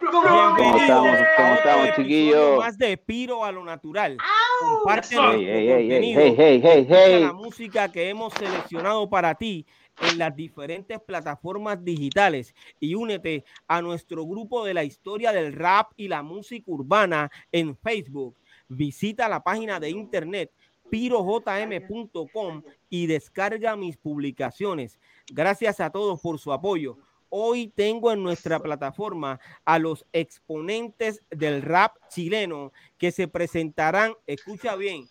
[0.00, 1.18] ¿Cómo estamos?
[1.36, 2.58] ¿Cómo estamos, chiquillos?
[2.58, 4.16] Más de Piro a lo natural.
[4.60, 7.20] Comparte Hey, hey, hey, hey, hey, hey, hey, hey.
[7.20, 9.66] la música que hemos seleccionado para ti
[10.00, 15.92] en las diferentes plataformas digitales y únete a nuestro grupo de la historia del rap
[15.96, 18.36] y la música urbana en Facebook.
[18.68, 20.50] Visita la página de internet
[20.90, 25.00] pirojm.com y descarga mis publicaciones.
[25.32, 26.98] Gracias a todos por su apoyo.
[27.34, 34.76] Hoy tengo en nuestra plataforma a los exponentes del rap chileno que se presentarán, escucha
[34.76, 35.08] bien,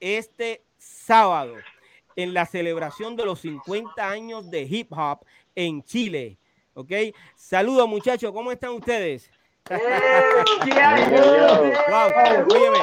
[0.00, 1.56] este sábado
[2.16, 6.38] en la celebración de los 50 años de hip hop en Chile.
[6.72, 6.90] ¿Ok?
[7.36, 9.30] Saludos muchachos, ¿cómo están ustedes?
[11.90, 12.78] Wow, óyeme,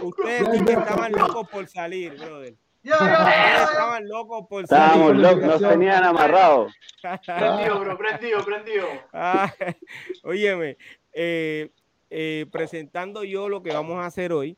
[0.00, 2.54] ustedes sí que estaban locos por salir, brother.
[2.82, 4.64] Estaban locos por.
[4.64, 6.72] Estábamos locos, nos tenían amarrados.
[7.26, 8.86] Prendido, bro, prendido, prendido.
[9.12, 9.52] Ah,
[10.24, 10.76] óyeme,
[11.12, 11.70] eh,
[12.08, 14.56] eh, presentando yo lo que vamos a hacer hoy.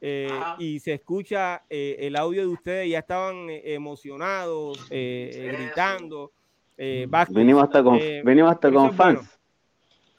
[0.00, 6.32] eh, y se escucha eh, el audio de ustedes, ya estaban emocionados, Sí, gritando.
[6.76, 7.06] eh.
[7.30, 9.22] Venimos hasta con, Eh, venimos hasta bueno.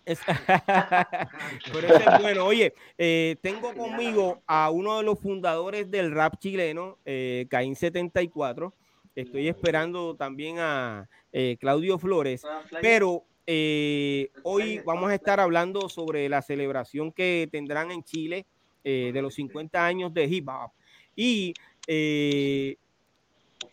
[0.06, 0.20] Es-
[1.74, 2.46] Pero eso es bueno.
[2.46, 8.74] Oye, eh, tengo conmigo a uno de los fundadores del rap chileno, eh, Caín 74.
[9.16, 12.44] Estoy esperando también a eh, Claudio Flores.
[12.82, 18.46] Pero eh, hoy vamos a estar hablando sobre la celebración que tendrán en Chile
[18.84, 20.72] eh, de los 50 años de hip hop.
[21.16, 21.54] Y
[21.88, 22.76] eh,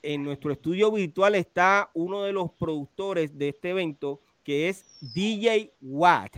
[0.03, 5.73] en nuestro estudio virtual está uno de los productores de este evento, que es DJ
[5.81, 6.37] Watt.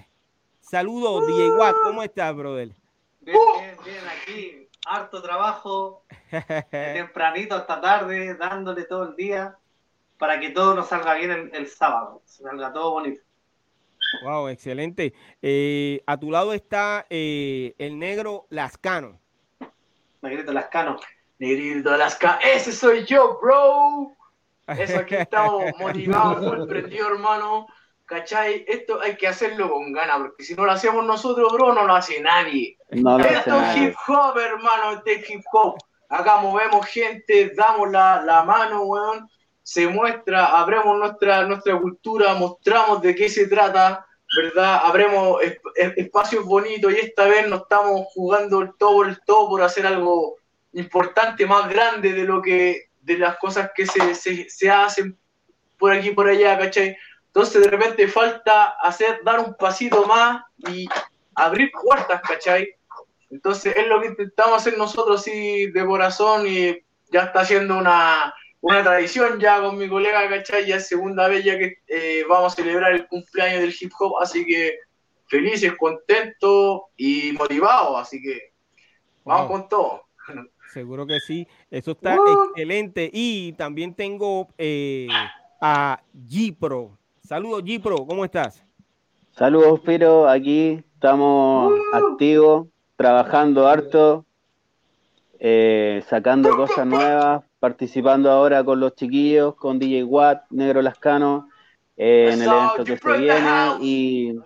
[0.60, 1.76] Saludos, DJ Watt.
[1.82, 2.70] ¿Cómo estás, brother?
[3.20, 4.68] Bien, bien, bien, aquí.
[4.86, 6.04] Harto trabajo,
[6.70, 9.56] tempranito hasta tarde, dándole todo el día
[10.18, 12.22] para que todo nos salga bien el, el sábado.
[12.24, 13.22] Salga todo bonito.
[14.24, 15.14] wow, excelente.
[15.40, 19.18] Eh, a tu lado está eh, el negro Lascano.
[20.22, 20.98] Negrito Lascano.
[21.38, 22.38] Negrito Lascano.
[22.42, 24.12] Ese soy yo, bro.
[24.66, 27.66] Eso aquí estamos motivados, full prendido, hermano.
[28.06, 28.64] ¿Cachai?
[28.68, 31.94] Esto hay que hacerlo con ganas, porque si no lo hacemos nosotros, bro, no lo
[31.94, 32.76] hace nadie.
[32.90, 33.84] No lo hace Esto es nadie.
[33.88, 35.76] hip hop, hermano, este es hip hop.
[36.10, 39.28] Acá movemos gente, damos la, la mano, weón.
[39.62, 44.80] Se muestra, abremos nuestra, nuestra cultura, mostramos de qué se trata, ¿verdad?
[44.84, 49.18] Abremos es- es- espacios bonitos y esta vez no estamos jugando el todo por el
[49.24, 50.36] todo por hacer algo
[50.74, 55.16] importante, más grande de lo que, de las cosas que se, se, se hacen
[55.78, 56.94] por aquí y por allá, ¿cachai?
[57.34, 60.86] Entonces de repente falta hacer, dar un pasito más y
[61.34, 62.68] abrir puertas, ¿cachai?
[63.28, 66.78] Entonces es lo que intentamos hacer nosotros sí de corazón y
[67.10, 70.64] ya está siendo una, una tradición ya con mi colega, ¿cachai?
[70.66, 74.22] Ya es segunda vez ya que eh, vamos a celebrar el cumpleaños del hip hop,
[74.22, 74.78] así que
[75.26, 78.52] felices, contentos y motivados, así que
[79.24, 79.50] vamos Wow.
[79.60, 80.02] con todo.
[80.72, 81.48] Seguro que sí.
[81.70, 82.44] Eso está Uh.
[82.50, 83.10] excelente.
[83.12, 85.08] Y también tengo eh,
[85.60, 86.96] a G-Pro.
[87.24, 88.06] Saludos, G-Pro.
[88.06, 88.62] ¿Cómo estás?
[89.30, 90.28] Saludos, Piro.
[90.28, 94.26] Aquí estamos activos, trabajando harto,
[95.38, 101.48] eh, sacando cosas nuevas, participando ahora con los chiquillos, con DJ Watt, Negro Lascano,
[101.96, 103.78] eh, en el evento que se viene.
[103.80, 104.38] Y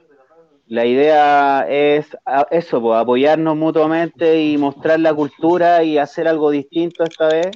[0.68, 2.16] la idea es
[2.52, 7.50] eso, pues, apoyarnos mutuamente y mostrar la cultura y hacer algo distinto esta vez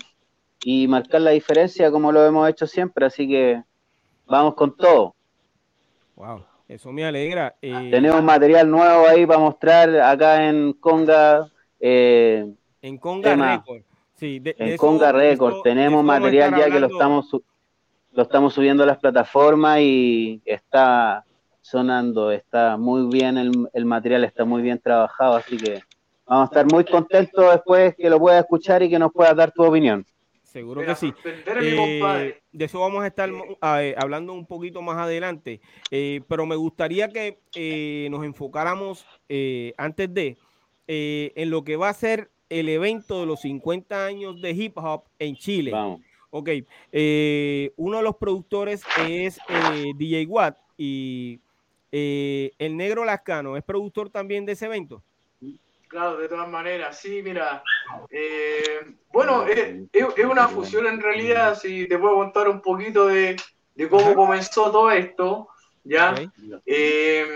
[0.64, 3.06] y marcar la diferencia como lo hemos hecho siempre.
[3.06, 3.62] Así que
[4.32, 5.14] vamos con todo.
[6.16, 7.54] Wow, eso me alegra.
[7.60, 11.46] Eh, Tenemos material nuevo ahí para mostrar acá en Conga,
[11.78, 12.50] eh,
[12.80, 13.34] en Conga.
[13.56, 13.82] Record.
[14.14, 15.52] Sí, de- en Conga Record.
[15.52, 17.30] eso- de Tenemos eso material ya que lo estamos
[18.14, 21.24] lo estamos subiendo a las plataformas y está
[21.62, 25.80] sonando, está muy bien el, el material, está muy bien trabajado, así que
[26.26, 29.50] vamos a estar muy contentos después que lo puedas escuchar y que nos puedas dar
[29.50, 30.04] tu opinión.
[30.52, 31.12] Seguro Mira, que sí.
[31.24, 32.42] Eh, compadre.
[32.52, 33.30] de eso vamos a estar
[33.80, 35.60] eh, hablando un poquito más adelante,
[35.90, 40.36] Eh, pero me gustaría que eh, nos enfocáramos eh, antes de
[40.86, 44.76] eh, en lo que va a ser el evento de los 50 años de hip
[44.76, 45.70] hop en Chile.
[45.70, 46.00] Vamos.
[46.34, 46.48] Ok,
[46.92, 51.40] eh, uno de los productores es eh, DJ Watt y
[51.94, 55.02] Eh, el negro Lascano, ¿es productor también de ese evento?
[55.92, 57.62] Claro, de todas maneras, sí, mira.
[58.08, 58.80] Eh,
[59.12, 63.36] bueno, es, una fusión en realidad, si te puedo contar un poquito de,
[63.90, 65.48] cómo comenzó todo esto,
[65.84, 66.14] ¿ya?
[66.64, 67.26] Eh,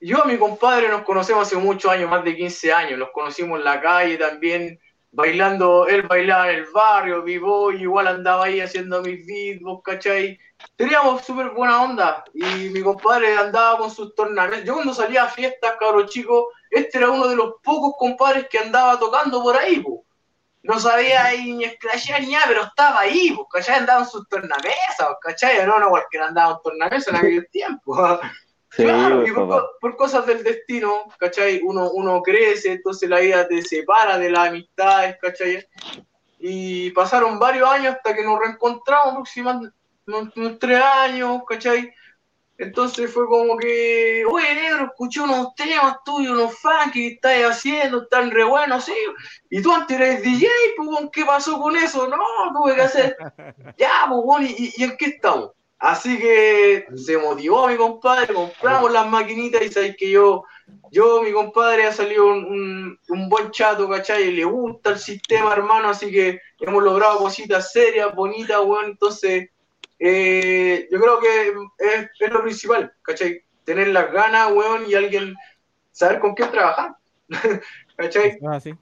[0.00, 3.58] yo y mi compadre nos conocemos hace muchos años, más de 15 años, los conocimos
[3.58, 4.80] en la calle también,
[5.12, 10.38] bailando, él bailaba en el barrio, vivo, igual andaba ahí haciendo mis beats, cachai?
[10.76, 14.64] Teníamos súper buena onda y mi compadre andaba con sus tornamentos.
[14.64, 18.58] Yo cuando salía a fiestas, cabros chicos, este era uno de los pocos compadres que
[18.58, 20.04] andaba tocando por ahí, po.
[20.62, 23.80] No sabía ni esclashear ni nada, pero estaba ahí, pues, ¿cachai?
[23.80, 25.66] Andaba en sus tornamesas, ¿cachai?
[25.66, 27.96] No, no, cualquiera andaba en tornamesas en aquel tiempo.
[28.76, 31.60] Claro, y por, cosas del destino, ¿cachai?
[31.62, 35.66] Uno, uno crece, entonces la vida te separa de las amistades, ¿cachai?
[36.38, 39.76] Y pasaron varios años hasta que nos reencontramos, aproximadamente
[40.06, 41.92] unos tres años, ¿cachai?
[42.58, 48.02] Entonces fue como que, oye, negro, escuché unos temas tuyos, unos fans que estáis haciendo,
[48.02, 48.94] están re buenos, sí.
[49.50, 52.06] Y tú antes eres DJ, pues, ¿qué pasó con eso?
[52.06, 52.16] No,
[52.52, 53.16] tuve que hacer.
[53.78, 55.50] ya, pues, ¿y, ¿y en qué estamos?
[55.82, 60.44] Así que se motivó mi compadre, compramos las maquinitas y sabéis que yo,
[60.92, 62.96] yo, mi compadre, ha salido un,
[63.28, 64.28] buen chato, ¿cachai?
[64.28, 69.50] Y le gusta el sistema, hermano, así que hemos logrado cositas serias, bonitas, bueno, entonces
[69.98, 73.42] eh, yo creo que es, lo principal, ¿cachai?
[73.64, 75.34] Tener las ganas, weón, y alguien
[75.90, 76.94] saber con quién trabajar,
[77.96, 78.38] ¿cachai?
[78.46, 78.72] Ah, sí.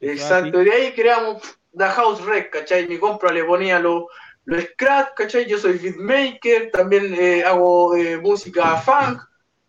[0.00, 1.42] Exacto, de ahí creamos
[1.76, 2.86] The House Rec, ¿cachai?
[2.86, 4.04] Mi compra le ponía los
[4.44, 5.46] lo scratch, ¿cachai?
[5.46, 9.20] Yo soy beatmaker, también eh, hago eh, música funk.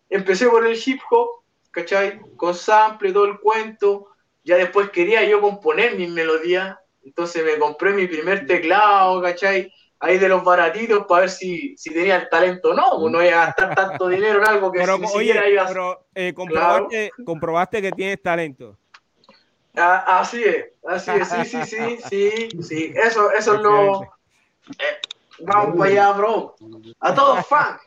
[0.08, 2.20] Empecé por el hip hop, ¿cachai?
[2.36, 4.08] Con sample, todo el cuento.
[4.42, 6.76] Ya después quería yo componer mis melodías.
[7.04, 9.72] Entonces me compré mi primer teclado, ¿cachai?
[10.00, 12.84] Ahí de los baratitos para ver si, si tenía el talento o no.
[13.00, 17.10] Pues no iba a gastar tanto dinero en algo que pero, oye, pero eh, comprobaste,
[17.24, 18.76] comprobaste que tienes talento.
[19.76, 22.94] Ah, así es, así es, sí, sí, sí, sí, sí.
[22.94, 24.13] Eso, eso es lo,
[24.78, 25.00] eh,
[25.40, 26.54] vamos para allá, bro.
[27.00, 27.80] A todos fans.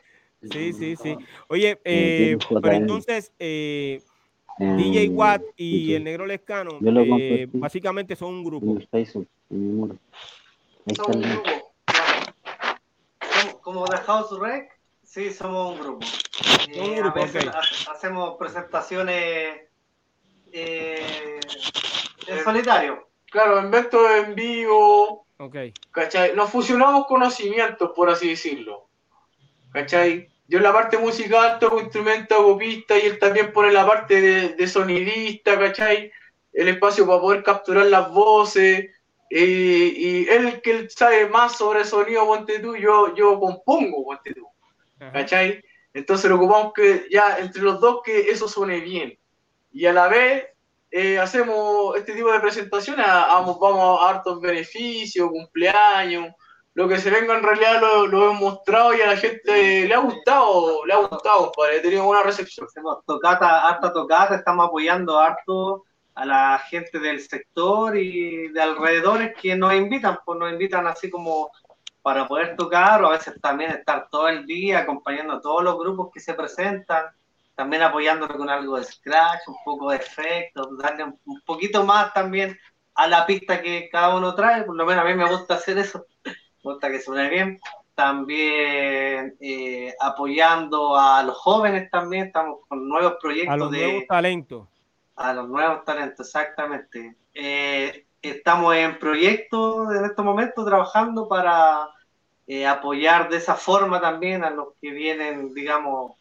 [0.50, 1.16] Sí, sí, sí.
[1.48, 4.02] Oye, eh, pero entonces, eh,
[4.58, 8.78] DJ Watt y el Negro Lescano, eh, básicamente son un grupo.
[9.06, 9.88] Son un
[11.22, 11.72] grupo.
[13.62, 14.70] Como The House Rec,
[15.02, 16.06] sí, somos un grupo.
[16.80, 17.20] un grupo
[17.90, 19.62] hacemos presentaciones
[20.52, 21.40] en
[22.44, 23.08] solitario.
[23.30, 25.72] Claro, en eventos en vivo, Okay.
[25.92, 26.34] ¿Cachai?
[26.34, 28.88] Nos fusionamos conocimientos, por así decirlo.
[29.72, 30.28] ¿Cachai?
[30.48, 34.54] Yo en la parte musical toco instrumento, hago pista y él también pone la parte
[34.56, 36.10] de, sonidista, ¿cachai?
[36.52, 38.90] El espacio para poder capturar las voces.
[39.30, 44.48] Y, él que sabe más sobre sonido, ponte tú, yo, yo compongo, ponte tú.
[44.98, 45.62] ¿Cachai?
[45.94, 49.16] Entonces lo ocupamos que ya entre los dos que eso suene bien.
[49.70, 50.46] Y a la vez
[50.90, 56.34] eh, hacemos este tipo de presentaciones, vamos, vamos a hartos beneficios, cumpleaños,
[56.78, 59.98] lo que se venga en realidad lo, hemos mostrado y a la gente le ha
[59.98, 62.66] gustado, le ha gustado, padre, he tenido buena recepción.
[62.66, 63.92] Hacemos tocata, harta
[64.36, 70.38] estamos apoyando harto a la gente del sector y de alrededores que nos invitan, pues
[70.38, 71.50] nos invitan así como
[72.00, 75.76] para poder tocar o a veces también estar todo el día acompañando a todos los
[75.78, 77.06] grupos que se presentan
[77.58, 82.56] también apoyándolo con algo de scratch, un poco de efecto, darle un, poquito más también
[82.94, 85.76] a la pista que cada uno trae, por lo menos a mí me gusta hacer
[85.76, 87.60] eso, me gusta que suene bien.
[87.96, 93.54] También eh, apoyando a los jóvenes también, estamos con nuevos proyectos.
[93.54, 94.68] A los nuevos talentos.
[95.16, 97.16] A los nuevos talentos, exactamente.
[97.34, 101.88] Eh, estamos en proyectos en estos momentos trabajando para
[102.46, 106.12] eh, apoyar de esa forma también a los que vienen, digamos,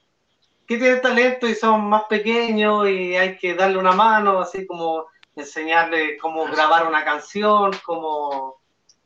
[0.67, 5.05] que tienen talento y son más pequeños y hay que darle una mano, así como
[5.35, 8.57] enseñarle cómo grabar una canción, cómo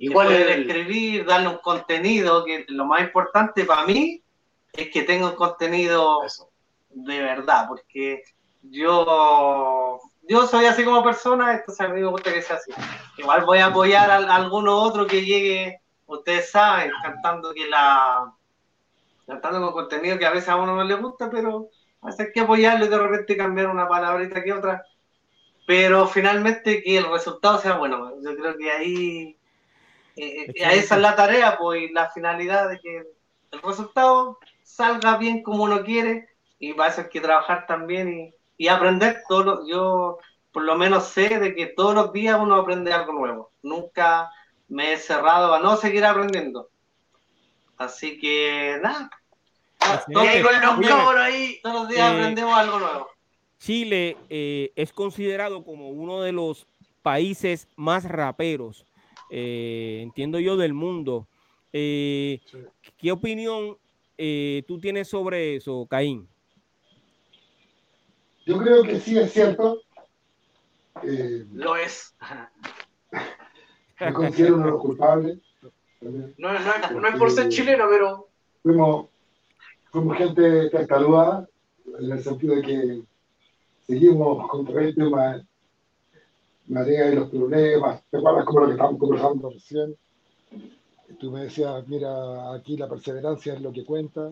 [0.02, 4.24] Igual escribir, darle un contenido, que lo más importante para mí
[4.74, 6.22] es que tenga un contenido
[6.90, 8.24] de verdad, porque
[8.64, 12.72] yo yo soy así como persona, entonces a mí me gusta que sea así.
[13.18, 18.34] Igual voy a apoyar a, a alguno otro que llegue, ustedes saben, cantando que la
[19.26, 21.70] tratando con contenido que a veces a uno no le gusta, pero
[22.02, 24.84] hay que apoyarlo y de repente cambiar una palabrita que otra.
[25.68, 28.14] Pero finalmente que el resultado sea bueno.
[28.22, 29.38] Yo creo que ahí
[30.16, 32.98] eh, eh, esa es la tarea, pues, y la finalidad de que
[33.52, 38.36] el resultado salga bien como uno quiere, y para eso hay que trabajar también y,
[38.58, 39.68] y aprender todo.
[39.68, 40.18] Yo
[40.52, 43.52] por lo menos sé de que todos los días uno aprende algo nuevo.
[43.64, 44.30] Nunca
[44.68, 46.70] me he cerrado a no seguir aprendiendo.
[47.82, 49.10] Así que nada,
[51.64, 53.08] Todos los días aprendemos algo nuevo.
[53.58, 56.68] Chile eh, es considerado como uno de los
[57.02, 58.86] países más raperos,
[59.32, 61.28] eh, entiendo yo, del mundo.
[61.74, 62.40] Eh,
[62.98, 63.78] ¿Qué opinión
[64.68, 66.28] tú tienes sobre eso, Caín?
[68.46, 69.82] Yo creo que sí es cierto.
[71.52, 72.14] Lo es.
[74.00, 75.51] Me considero uno de los culpables.
[76.02, 78.28] No, no, no, es por ser chileno, pero.
[78.64, 79.08] Fuimos,
[79.92, 81.48] fuimos gente catalogada,
[82.00, 83.02] en el sentido de que
[83.88, 85.42] seguimos con el tema
[86.68, 88.02] marea y los problemas.
[88.10, 89.96] ¿Te acuerdas como lo que estábamos conversando recién?
[91.20, 94.32] Tú me decías, mira, aquí la perseverancia es lo que cuenta.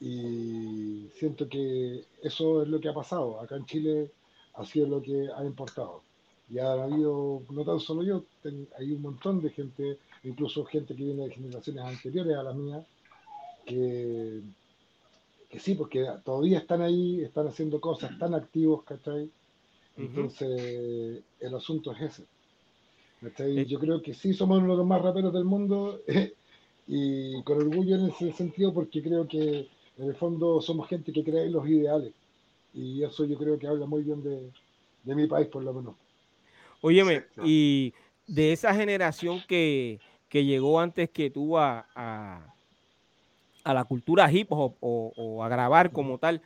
[0.00, 3.40] Y siento que eso es lo que ha pasado.
[3.40, 4.10] Acá en Chile
[4.54, 6.02] ha sido lo que ha importado.
[6.48, 8.24] Y ha habido, no tan solo yo,
[8.76, 12.84] hay un montón de gente, incluso gente que viene de generaciones anteriores a las mías,
[13.64, 14.42] que
[15.50, 19.28] que sí, porque todavía están ahí, están haciendo cosas, están activos, ¿cachai?
[19.96, 22.24] Entonces, el asunto es ese.
[23.20, 23.66] ¿cachai?
[23.66, 26.00] Yo creo que sí somos uno de los más raperos del mundo
[26.86, 31.24] y con orgullo en ese sentido porque creo que en el fondo somos gente que
[31.24, 32.14] cree en los ideales
[32.72, 35.96] y eso yo creo que habla muy bien de, mi país por lo menos.
[36.80, 37.92] Óyeme, y
[38.28, 39.98] de esa generación que,
[40.30, 41.86] llegó antes que tú a,
[43.64, 46.40] a la cultura hip hop o, a grabar como tal,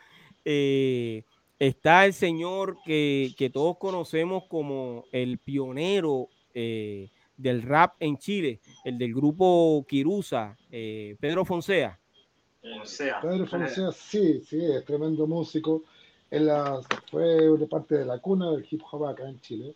[0.45, 1.23] eh,
[1.59, 8.99] está el señor que, todos conocemos como el pionero eh, del rap en Chile, el
[8.99, 11.99] del grupo Kirusa, eh, Pedro Fonsea.
[13.21, 15.85] Pedro Fonsea, sí, sí, es tremendo músico.
[16.31, 16.51] Él
[17.11, 19.75] fue una parte de la cuna del hip hop acá en Chile.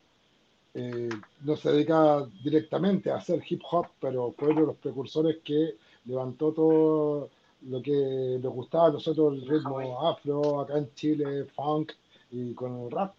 [0.75, 5.77] No se dedica directamente a hacer hip hop, pero fue uno de los precursores que
[6.05, 7.31] levantó todo
[7.63, 11.93] lo que nos gustaba a nosotros, el ritmo afro, acá en Chile, funk
[12.31, 13.15] y con el rap,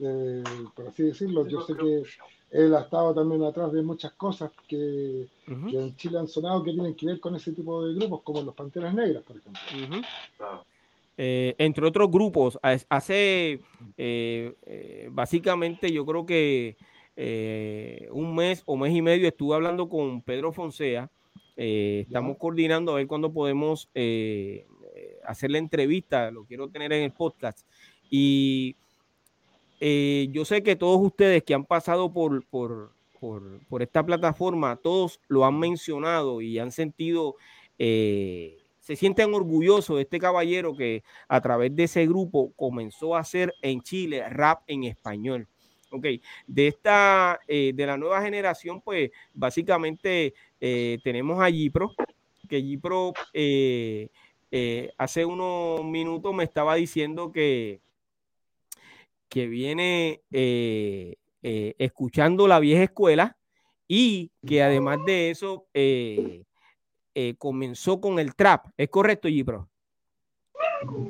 [0.00, 0.42] eh,
[0.74, 1.46] por así decirlo.
[1.46, 2.02] Yo sé que
[2.50, 6.94] él ha estado también atrás de muchas cosas que, en Chile han sonado que tienen
[6.94, 9.60] que ver con ese tipo de grupos, como los Panteras Negras, por ejemplo.
[11.16, 13.60] Eh, entre otros grupos, hace
[13.96, 16.76] eh, básicamente yo creo que
[18.10, 21.10] un mes o mes y medio estuve hablando con Pedro Fonsea,
[21.56, 24.66] eh, estamos coordinando a ver cuándo podemos eh,
[25.24, 27.60] hacer la entrevista, lo quiero tener en el podcast.
[28.10, 28.76] Y
[29.80, 32.92] eh, yo sé que todos ustedes que han pasado por, por,
[33.68, 37.36] por, esta plataforma, todos lo han mencionado y han sentido,
[38.82, 43.54] se sienten orgullosos de este caballero que a través de ese grupo comenzó a hacer
[43.62, 45.48] en Chile rap en español.
[45.90, 46.06] Ok,
[46.46, 51.92] de esta, de la nueva generación, pues básicamente eh, tenemos a Gipro,
[52.48, 54.08] que Gipro eh,
[54.50, 57.80] eh, hace unos minutos me estaba diciendo que,
[59.28, 60.22] que viene
[61.42, 63.36] escuchando la vieja escuela
[63.86, 65.66] y que además de eso
[67.38, 68.66] comenzó con el trap.
[68.76, 69.68] ¿Es correcto, Gipro?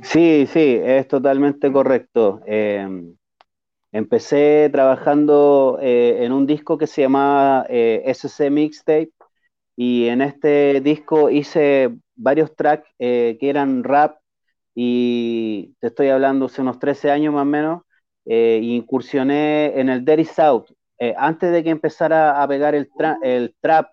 [0.03, 2.41] Sí, sí, es totalmente correcto.
[2.47, 3.15] Em,
[3.91, 9.13] empecé trabajando en un disco que se llamaba SC Mixtape
[9.77, 14.19] y en este disco hice varios tracks eh, que eran rap
[14.75, 17.83] y te estoy hablando hace unos 13 años más o menos,
[18.25, 20.67] eh, incursioné en el Dirty South.
[20.99, 22.89] Eh, antes de que empezara a pegar el,
[23.23, 23.91] el trap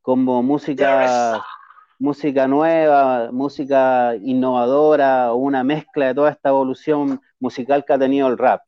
[0.00, 1.44] como música,
[2.02, 8.38] música nueva, música innovadora, una mezcla de toda esta evolución musical que ha tenido el
[8.38, 8.62] rap.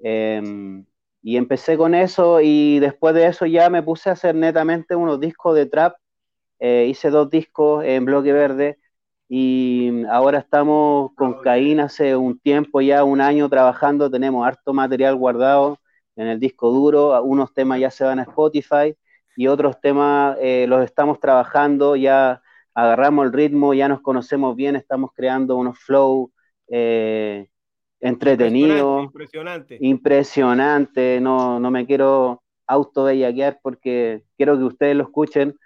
[0.00, 0.86] Em,
[1.22, 5.20] y empecé con eso y después de eso ya me puse a hacer netamente unos
[5.20, 5.96] discos de trap.
[6.60, 8.78] Eh, hice dos discos en bloque verde
[9.28, 15.16] y ahora estamos con Caín hace un tiempo, ya un año trabajando, tenemos harto material
[15.16, 15.78] guardado
[16.16, 18.96] en el disco duro, unos temas ya se van a Spotify
[19.36, 22.42] y otros temas eh, los estamos trabajando, ya
[22.74, 26.30] agarramos el ritmo, ya nos conocemos bien, estamos creando unos flow.
[26.68, 27.48] Eh,
[28.00, 31.20] entretenido, impresionante, impresionante.
[31.20, 35.56] No, no me quiero auto bellaquear porque quiero que ustedes lo escuchen.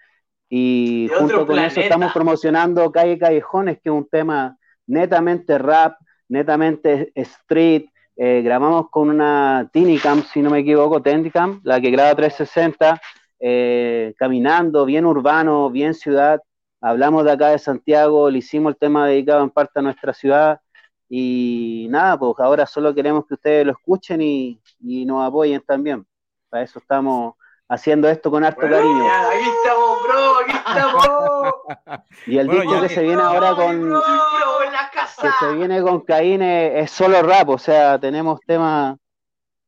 [0.48, 4.56] Y junto con eso estamos promocionando Calle Callejones, que es un tema
[4.86, 5.96] netamente rap,
[6.28, 7.86] netamente street.
[8.16, 13.00] Eh, grabamos con una Tinicam, si no me equivoco, Tendicam, la que graba 360,
[13.40, 16.40] eh, caminando, bien urbano, bien ciudad.
[16.86, 20.60] Hablamos de acá de Santiago, le hicimos el tema dedicado en parte a nuestra ciudad
[21.08, 24.60] y nada, pues ahora solo queremos que ustedes lo escuchen y,
[25.06, 26.06] nos apoyen también.
[26.50, 27.36] Para eso estamos
[27.70, 29.02] haciendo esto con harto cariño.
[29.02, 32.04] aquí estamos, bro, aquí estamos.
[32.26, 33.94] y el disco que se viene ahora con
[35.22, 38.98] que se viene con Caín es, solo rap, o sea, tenemos temas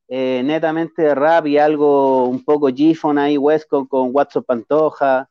[0.07, 5.31] eh, netamente de rap y algo un poco G-Phone ahí, Westcon con Watson Pantoja.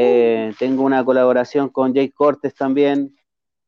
[0.00, 3.16] Eh, tengo una colaboración con Jake Cortes también.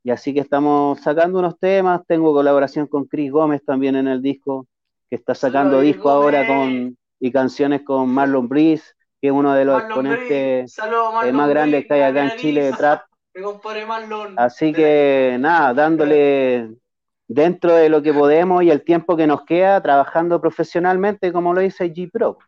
[0.05, 2.03] Y así que estamos sacando unos temas.
[2.07, 4.69] Tengo colaboración con Chris Gómez también en el disco,
[5.09, 9.65] que está sacando disco ahora con y canciones con Marlon Breeze, que es uno de
[9.65, 13.03] los exponentes eh, más grandes que hay acá en Chile de trap.
[14.37, 16.77] Así que nada, dándole
[17.27, 21.61] dentro de lo que podemos y el tiempo que nos queda, trabajando profesionalmente, como lo
[21.61, 22.39] dice G Pro.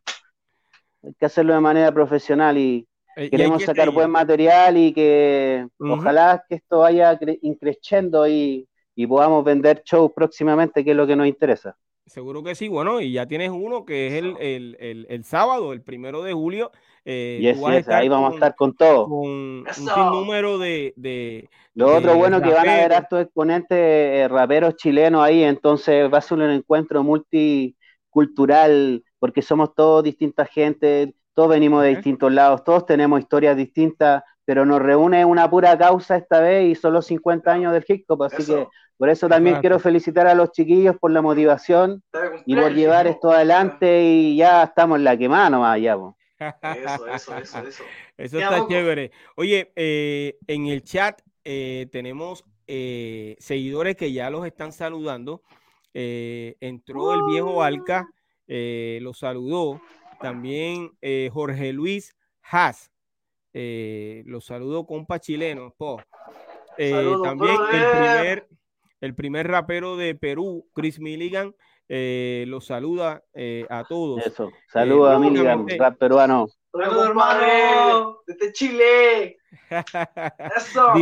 [1.03, 6.57] Hay que hacerlo de manera profesional y, queremos sacar buen material y que ojalá que
[6.57, 11.77] esto vaya increciendo y, y podamos vender shows próximamente, que es lo que nos interesa.
[12.05, 15.73] Seguro que sí, bueno, y ya tienes uno que es el, el, el, el sábado,
[15.73, 16.73] el primero de julio.
[17.05, 17.57] Eh,
[17.89, 19.09] ahí vamos a estar con todo.
[19.09, 24.29] Con un sinnúmero de, de Lo otro bueno que van a haber estos exponentes eh,
[24.29, 31.15] raperos chilenos ahí, entonces va a ser un encuentro multicultural, porque somos todos distintas gente,
[31.35, 36.17] todos venimos de distintos lados, todos tenemos historias distintas, pero nos reúne una pura causa
[36.17, 39.61] esta vez y son los 50 años del hip hop, así que por eso también
[39.61, 42.03] quiero felicitar a los chiquillos por la motivación
[42.47, 45.95] y por llevar esto adelante y ya estamos en la quemada nomás ya.
[45.95, 47.85] Eso, eso, eso, eso.
[48.17, 49.11] Eso está chévere.
[49.37, 55.43] Oye, eh, en el chat eh, tenemos eh, seguidores que ya los están saludando.
[55.93, 58.09] entró el viejo Alca,
[58.47, 59.81] los saludó.
[60.23, 60.93] También
[61.33, 62.91] Jorge Luis Haas,
[63.53, 65.75] los saludó compa chileno.
[67.23, 68.49] también el primer
[69.03, 71.55] el primer rapero de Perú, Chris Milligan,
[71.89, 74.25] eh, los saluda eh, a todos.
[74.25, 76.47] Eso, saluda a Milligan, rap peruano.
[76.71, 79.39] Saludos, hermano, desde Chile.
[80.57, 80.95] Eso.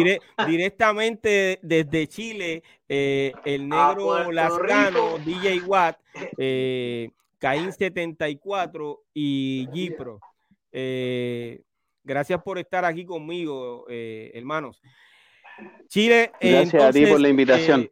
[0.46, 5.98] directamente desde Chile, eh, el negro Lascano, DJ Watt,
[7.40, 10.20] Caín 74 y Gipro.
[12.04, 14.80] gracias por estar aquí conmigo, hermanos.
[15.88, 16.32] Chile.
[16.40, 17.82] Gracias a ti por la invitación.
[17.82, 17.90] Eh,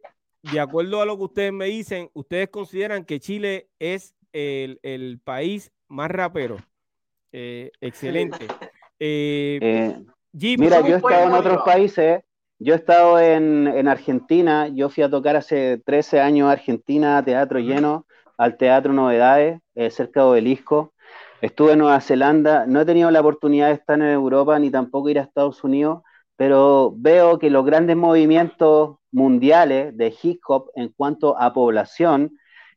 [0.51, 5.71] de acuerdo a lo que ustedes me dicen, ¿ustedes consideran que Chile es el, país
[5.87, 6.57] más rapero?
[7.31, 8.37] Eh, excelente.
[9.01, 9.95] Eh,
[10.33, 12.19] mira, yo he estado en otros países.
[12.59, 14.67] Yo he estado en, Argentina.
[14.67, 18.05] Yo fui a tocar hace 13 años a Argentina, teatro lleno,
[18.39, 20.93] al Teatro Novedades, cerca de Obelisco.
[21.41, 22.65] Estuve en Nueva Zelanda.
[22.65, 26.01] No he tenido la oportunidad de estar en Europa ni tampoco ir a Estados Unidos
[26.39, 32.31] pero veo que los grandes movimientos mundiales de hip hop en cuanto a población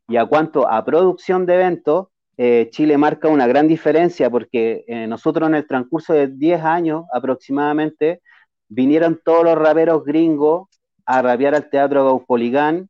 [0.05, 5.07] y a cuanto a producción de eventos, eh, Chile marca una gran diferencia porque eh,
[5.07, 8.21] nosotros en el transcurso de 10 años aproximadamente
[8.67, 10.67] vinieron todos los raperos gringos
[11.05, 12.89] a rapear al Teatro Gaupoligán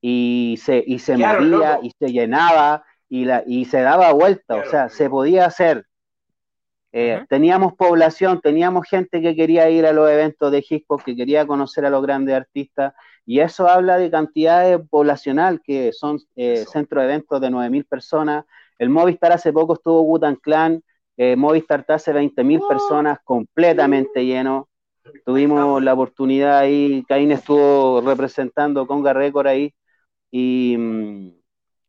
[0.00, 4.64] y se, y se movía y se llenaba y, la, y se daba vuelta, o
[4.64, 5.84] sea, se podía hacer.
[6.92, 11.14] Eh, teníamos población, teníamos gente que quería ir a los eventos de hip hop, que
[11.14, 12.94] quería conocer a los grandes artistas,
[13.26, 18.44] y eso habla de cantidades poblacional, que son eh, centros de eventos de 9.000 personas.
[18.78, 20.82] El Movistar hace poco estuvo Gutan Clan,
[21.16, 24.68] eh, Movistar hace 20.000 personas completamente lleno.
[25.26, 29.74] Tuvimos la oportunidad ahí, Caín estuvo representando Conga Record ahí,
[30.30, 31.32] y mm,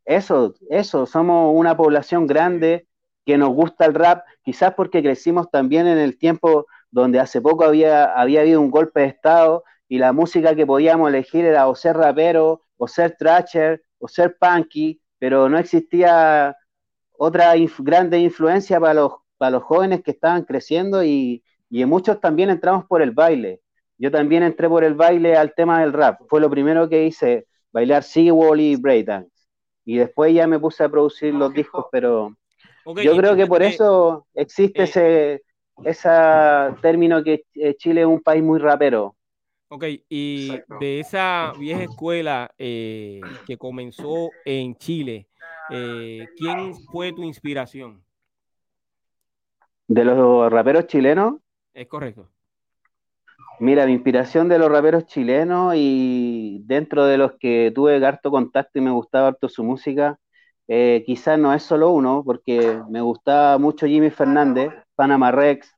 [0.06, 2.88] eso, eso, somos una población grande
[3.26, 7.64] que nos gusta el rap, quizás porque crecimos también en el tiempo donde hace poco
[7.64, 11.76] había, había habido un golpe de Estado y la música que podíamos elegir era o
[11.76, 16.56] ser rapero, o ser trasher, o ser punky, pero no existía
[17.18, 22.50] otra grande influencia para los, para los jóvenes que estaban creciendo y, y muchos también
[22.50, 23.62] entramos por el baile.
[23.98, 26.22] Yo también entré por el baile al tema del rap.
[26.30, 29.32] Fue lo primero que hice, bailar Seawall y breakdance.
[29.86, 32.36] Y después ya me puse a producir los discos, pero
[32.86, 35.42] yo creo que por eso existe eh,
[35.84, 36.10] ese
[36.82, 39.16] término que eh, Chile es un país muy rapero.
[39.70, 45.28] Ok, y de esa vieja escuela eh, que comenzó en Chile,
[46.38, 48.04] ¿quién fue tu inspiración?
[49.88, 51.36] ¿De los raperos chilenos?
[51.74, 52.30] Es correcto.
[53.60, 58.80] Mira, mi inspiración de los raperos chilenos y dentro de los que tuve harto contacto
[58.80, 60.18] y me gustaba harto su música,
[60.70, 65.76] eh, quizás no es solo uno, porque me gustaba mucho Jimmy Fernández, Panama Rex,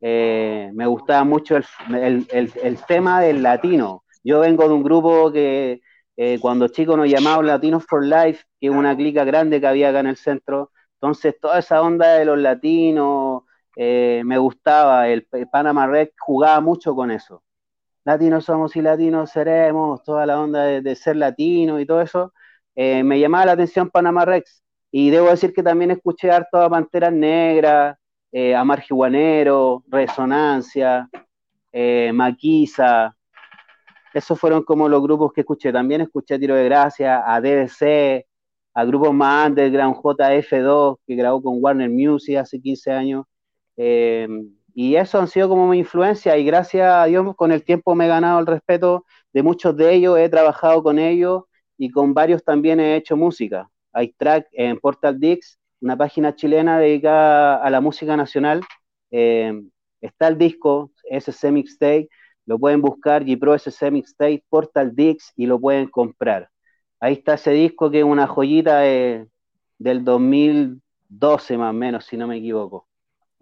[0.00, 4.04] eh, me gustaba mucho el, tema del latino.
[4.24, 5.80] Yo vengo de un grupo que
[6.16, 9.90] eh, cuando chicos nos llamaban Latinos for Life, que es una clica grande que había
[9.90, 13.43] acá en el centro, Entonces, toda esa onda de los latinos
[13.76, 15.08] eh, me gustaba.
[15.08, 17.42] El, Panama Rec jugaba mucho con eso.
[18.04, 22.32] Latinos somos y latinos seremos, toda la onda de, ser latino y todo eso.
[22.74, 24.62] Eh, me llamaba la atención Panama Rex.
[24.90, 27.96] Y debo decir que también escuché harto a Panteras Negras,
[28.30, 28.64] eh, a
[29.88, 31.08] Resonancia,
[32.12, 33.16] Maquisa.
[34.12, 35.72] Esos fueron como los grupos que escuché.
[35.72, 38.24] También escuché Tiro de Gracia, a DDC,
[38.74, 43.24] a grupos más underground, JF2, que grabó con Warner Music hace 15 años.
[43.76, 44.28] Eh,
[44.74, 48.06] y eso han sido como mi influencia y gracias a Dios con el tiempo me
[48.06, 51.44] he ganado el respeto de muchos de ellos, he trabajado con ellos
[51.78, 53.70] y con varios también he hecho música.
[53.92, 58.62] Hay track en Portal Dix, una página chilena dedicada a la música nacional.
[59.10, 59.52] Eh,
[60.00, 62.08] está el disco SC Mixtape,
[62.46, 66.48] lo pueden buscar, G-Pro SC Mixtape, Portal Dix y lo pueden comprar.
[67.00, 72.26] Ahí está ese disco que es una joyita del 2012 más o menos, si no
[72.26, 72.88] me equivoco.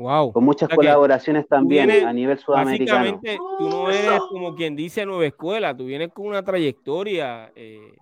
[0.03, 0.33] Wow.
[0.33, 2.99] Con muchas colaboraciones también a nivel sudamericano.
[2.99, 7.53] Básicamente, tú no eres como quien dice nueva escuela, tú vienes con una trayectoria.
[7.55, 7.95] Eh,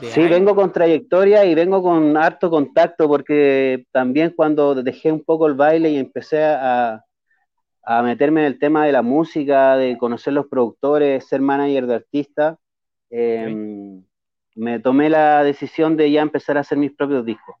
[0.00, 5.46] sí, vengo con trayectoria y vengo con harto contacto, porque también cuando dejé un poco
[5.46, 7.04] el baile y empecé a,
[7.84, 11.94] a meterme en el tema de la música, de conocer los productores, ser manager de
[11.94, 12.56] artistas,
[13.10, 14.02] em,
[14.54, 17.56] me tomé la decisión de ya empezar a hacer mis propios discos.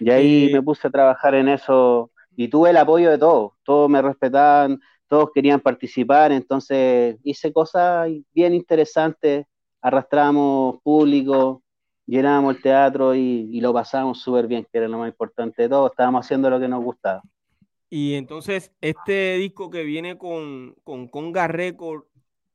[0.00, 3.88] Y ahí me puse a trabajar en eso y tuve el apoyo de todos, todos
[3.88, 9.46] me respetaban, todos querían participar, entonces hice cosas bien interesantes,
[9.80, 11.62] arrastramos público,
[12.06, 15.86] llenábamos el teatro y, lo pasábamos súper bien, que era lo más importante de todo,
[15.86, 17.22] estábamos haciendo lo que nos gustaba.
[17.90, 22.04] Y entonces, este disco que viene con, con Conga Record,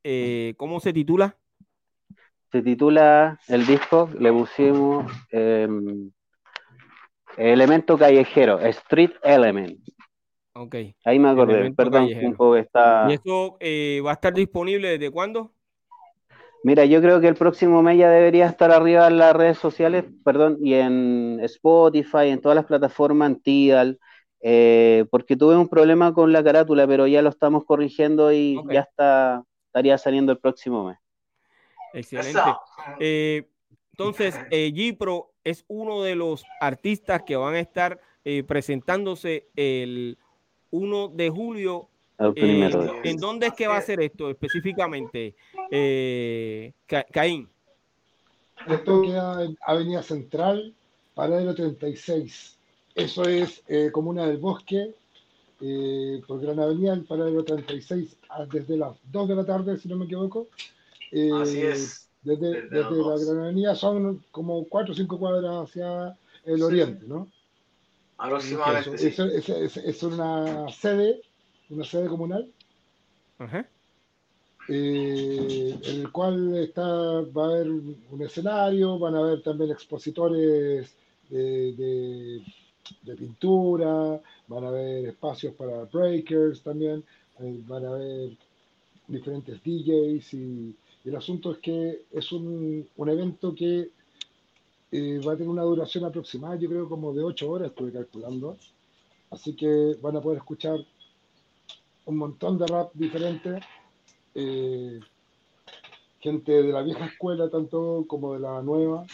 [0.04, 1.38] eh, ¿cómo se titula?
[2.52, 6.12] se titula el disco, le pusimos em,
[7.38, 9.80] Elemento Callejero, Street Element.
[10.54, 10.76] Ok.
[11.06, 13.06] Ahí me acordé, perdón, un poco está...
[13.10, 15.54] ¿Y eso eh, va a estar disponible desde cuándo?
[16.64, 20.04] Mira, yo creo que el próximo mes ya debería estar arriba en las redes sociales,
[20.26, 24.00] perdón, y en Spotify, en todas las plataformas, en Tidal,
[24.42, 28.82] eh, porque tuve un problema con la carátula, pero ya lo estamos corrigiendo y ya
[28.82, 30.98] está, estaría saliendo el próximo mes.
[31.94, 32.42] Excelente.
[33.00, 33.50] Eh,
[33.92, 40.18] entonces, eh, Gipro es uno de los artistas que van a estar eh, presentándose el
[40.72, 41.90] 1 de julio.
[42.36, 42.70] Eh,
[43.04, 45.36] ¿En dónde es que va a ser esto específicamente,
[47.12, 47.50] Caín?
[48.68, 50.74] Esto queda en Avenida Central,
[51.14, 52.58] Paradero 36.
[52.96, 54.94] Eso es Comuna del Bosque,
[56.28, 59.96] por Gran Avenida, el Paradero 36, ah, desde las 2 de la tarde, si no
[59.96, 60.48] me equivoco,
[61.42, 62.09] Así eh, es.
[62.38, 66.16] Desde, desde la Gran Avenida son como cuatro o cinco cuadras hacia
[66.46, 67.28] el oriente, ¿no?
[68.18, 69.08] Aproximadamente.
[69.08, 71.22] Es, una sede,
[71.70, 72.48] una sede comunal.
[74.68, 80.94] Eh, en el cual está, va a haber un escenario, van a haber también expositores
[81.30, 82.44] de,
[83.04, 87.04] de, pintura, van a haber espacios para breakers también,
[87.40, 88.32] eh, van a haber
[89.08, 90.76] diferentes DJs y
[91.10, 93.90] el asunto es que es un, evento que
[94.92, 98.58] eh, va a tener una duración aproximada, yo creo como de 8 horas, estuve calculando.
[99.32, 100.80] Así que van a poder escuchar
[102.06, 103.60] un montón de rap diferente.
[104.36, 105.00] Eh,
[106.20, 109.06] gente de la vieja escuela tanto como de la nueva.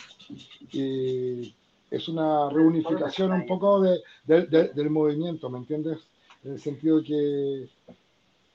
[0.71, 5.99] es una reunificación un poco del movimiento, ¿me entiendes?
[6.43, 7.69] En el sentido que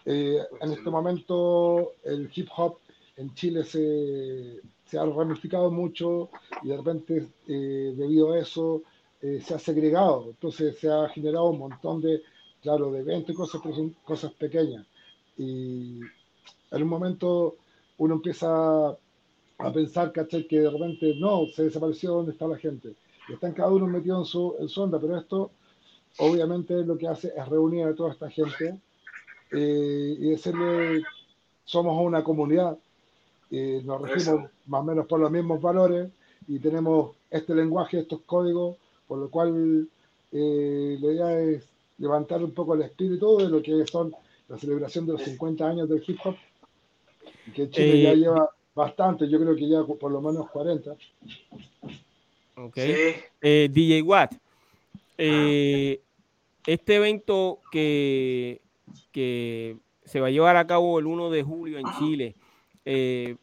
[0.05, 2.79] eh, en este momento el hip hop
[3.16, 6.30] en Chile se, se ha ramificado mucho
[6.62, 8.82] y de repente eh, debido a eso
[9.20, 10.26] eh, se ha segregado.
[10.30, 12.22] Entonces se ha generado un montón de,
[12.62, 14.86] claro, de eventos y cosas, pero son cosas pequeñas.
[15.36, 16.00] Y
[16.70, 17.56] en un momento
[17.98, 20.46] uno empieza a pensar, ¿cachai?
[20.46, 22.94] Que de repente no, se desapareció dónde está la gente.
[23.28, 25.50] Y están cada uno metido en su, en su onda, pero esto
[26.18, 28.78] obviamente lo que hace es reunir a toda esta gente
[29.52, 31.02] eh, y decirle,
[31.64, 32.78] somos una comunidad,
[33.50, 36.08] eh, nos regimos más o menos por los mismos valores
[36.46, 38.76] y tenemos este lenguaje, estos códigos,
[39.08, 39.88] por lo cual
[40.32, 41.64] eh, la idea es
[41.98, 44.14] levantar un poco el espíritu de lo que son
[44.48, 46.36] la celebración de los 50 años del hip hop,
[47.54, 50.92] que Chile ya eh, lleva bastante, yo creo que ya por lo menos 40.
[52.56, 52.76] Ok.
[53.40, 54.34] DJ Watt,
[55.16, 58.60] este evento que,
[59.12, 62.36] que se va a llevar a cabo el 1 de julio en Chile,
[62.92, 63.37] eh,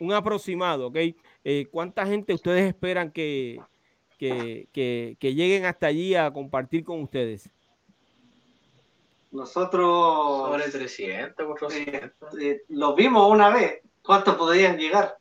[0.00, 0.96] un aproximado, ¿ok?
[1.44, 3.60] Eh, ¿Cuánta gente ustedes esperan que,
[4.18, 7.48] que, que, que lleguen hasta allí a compartir con ustedes?
[9.30, 12.38] Nosotros Sobre 300, 400.
[12.40, 13.80] eh, los vimos una vez.
[14.02, 15.16] ¿Cuántos podrían llegar?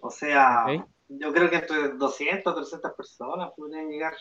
[0.00, 0.86] O sea, Ok.
[1.08, 4.14] yo creo que entre 200, 300 personas podrían llegar.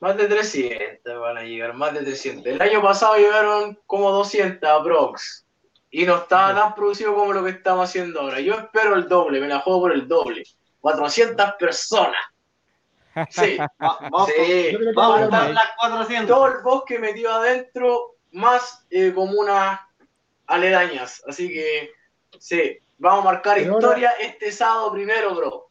[0.00, 2.46] Más de 300 van a llegar, más de 300.
[2.46, 5.46] El año pasado llegaron como 200 aprox.
[5.92, 8.40] Y no estaba tan producido como lo que estamos haciendo ahora.
[8.40, 10.42] Yo espero el doble, me la juego por el doble.
[10.80, 12.16] 400 personas.
[13.30, 13.70] Sí, Va-
[14.10, 14.74] vamos, sí.
[14.96, 16.26] Vamos a estar las 400.
[16.34, 19.80] Todo el bosque metido adentro, más eh, comunas
[20.46, 21.22] aledañas.
[21.28, 21.90] Así que,
[22.38, 25.68] sí, vamos a marcar Pero ahora- historia este sábado primero, bro.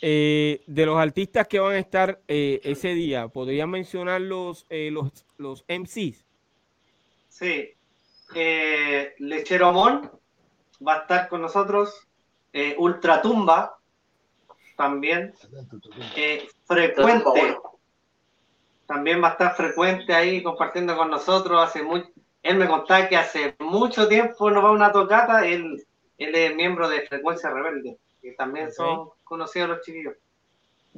[0.00, 4.90] Eh, de los artistas que van a estar eh, ese día, ¿podrían mencionar los, eh,
[4.92, 6.24] los, los MCs?
[7.28, 7.72] Sí.
[8.34, 10.10] Eh, Lechero Mon
[10.86, 12.06] va a estar con nosotros.
[12.52, 13.78] Eh, Ultratumba
[14.76, 15.34] también.
[16.14, 17.56] Eh, frecuente.
[18.86, 21.60] También va a estar frecuente ahí compartiendo con nosotros.
[21.60, 22.04] Hace muy,
[22.42, 25.46] él me contaba que hace mucho tiempo no va a una tocata.
[25.46, 25.84] Él,
[26.18, 30.14] él es miembro de Frecuencia Rebelde, que también son conocidos los chiquillos.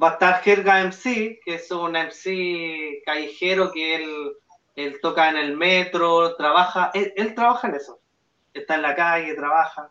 [0.00, 4.32] Va a estar Jerga MC, que es un MC callejero que él,
[4.78, 7.98] él toca en el metro, trabaja, él, él trabaja en eso.
[8.54, 9.90] Está en la calle, trabaja.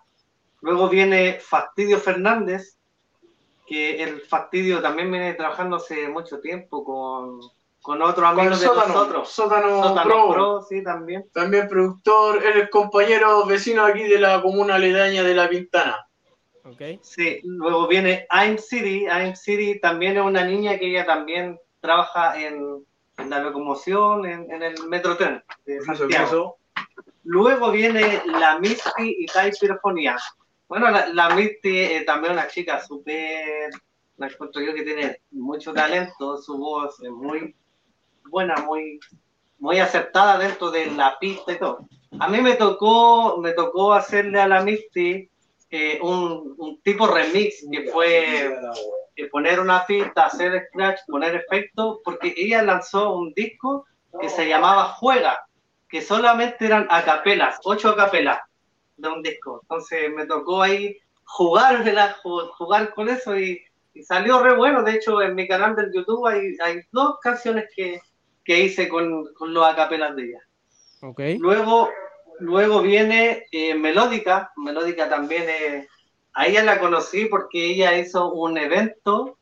[0.61, 2.77] Luego viene Fastidio Fernández,
[3.65, 7.41] que el Fastidio también viene trabajando hace mucho tiempo con,
[7.81, 9.29] con otros Con amigos de Sótano, nosotros.
[9.29, 10.29] Sótano, Sótano Pro.
[10.31, 11.29] Pro, sí, también.
[11.33, 16.07] También productor, él es compañero vecino aquí de la comuna aledaña de La Pintana.
[16.63, 16.81] ¿Ok?
[17.01, 19.05] Sí, luego viene I'm City.
[19.05, 22.85] I'm City también es una niña que ella también trabaja en,
[23.17, 26.57] en la locomoción, en, en el metrotren de Santiago.
[27.23, 30.17] Luego viene la Misty y Taipirofonía.
[30.67, 33.69] Bueno, la, la Misty es también una chica súper,
[34.17, 37.55] la encuentro yo que tiene mucho talento, su voz es muy
[38.29, 38.99] buena, muy,
[39.59, 41.87] muy aceptada dentro de la pista y todo.
[42.19, 45.29] A mí me tocó, me tocó hacerle a la Misty
[45.69, 48.55] eh, un, un tipo remix que fue eh,
[49.25, 53.85] poner una pista, hacer scratch, poner efectos, porque ella lanzó un disco
[54.21, 55.45] que se llamaba Juega,
[55.89, 58.39] que solamente eran acapelas, ocho acapelas
[58.97, 59.59] de un disco.
[59.63, 61.83] Entonces me tocó ahí jugar,
[62.57, 63.61] jugar con eso y,
[63.93, 64.83] y salió re bueno.
[64.83, 67.99] De hecho, en mi canal del YouTube hay, hay dos canciones que,
[68.43, 70.39] que hice con, con los acapelas de ella.
[71.01, 71.21] ¿Ok?
[71.39, 71.89] Luego,
[72.39, 74.51] luego viene eh, Melódica.
[74.57, 75.87] Melódica también, eh,
[76.37, 79.39] a ella la conocí porque ella hizo un evento,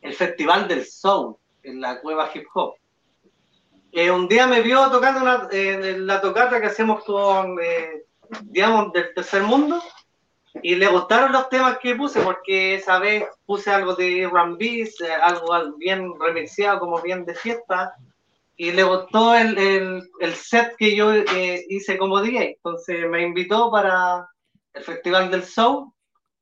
[0.00, 1.34] el Festival del Soul,
[1.64, 2.74] en la cueva hip hop.
[3.90, 8.04] Eh, un día me vio tocando una, eh, la tocata que hacemos con, eh,
[8.42, 9.82] digamos, del tercer mundo,
[10.62, 15.12] y le gustaron los temas que puse, porque esa vez puse algo de Rambis, eh,
[15.12, 17.96] algo bien remixeado, como bien de fiesta,
[18.56, 22.54] y le gustó el, el, el set que yo eh, hice como DJ.
[22.56, 24.28] Entonces me invitó para
[24.78, 25.92] el Festival del Show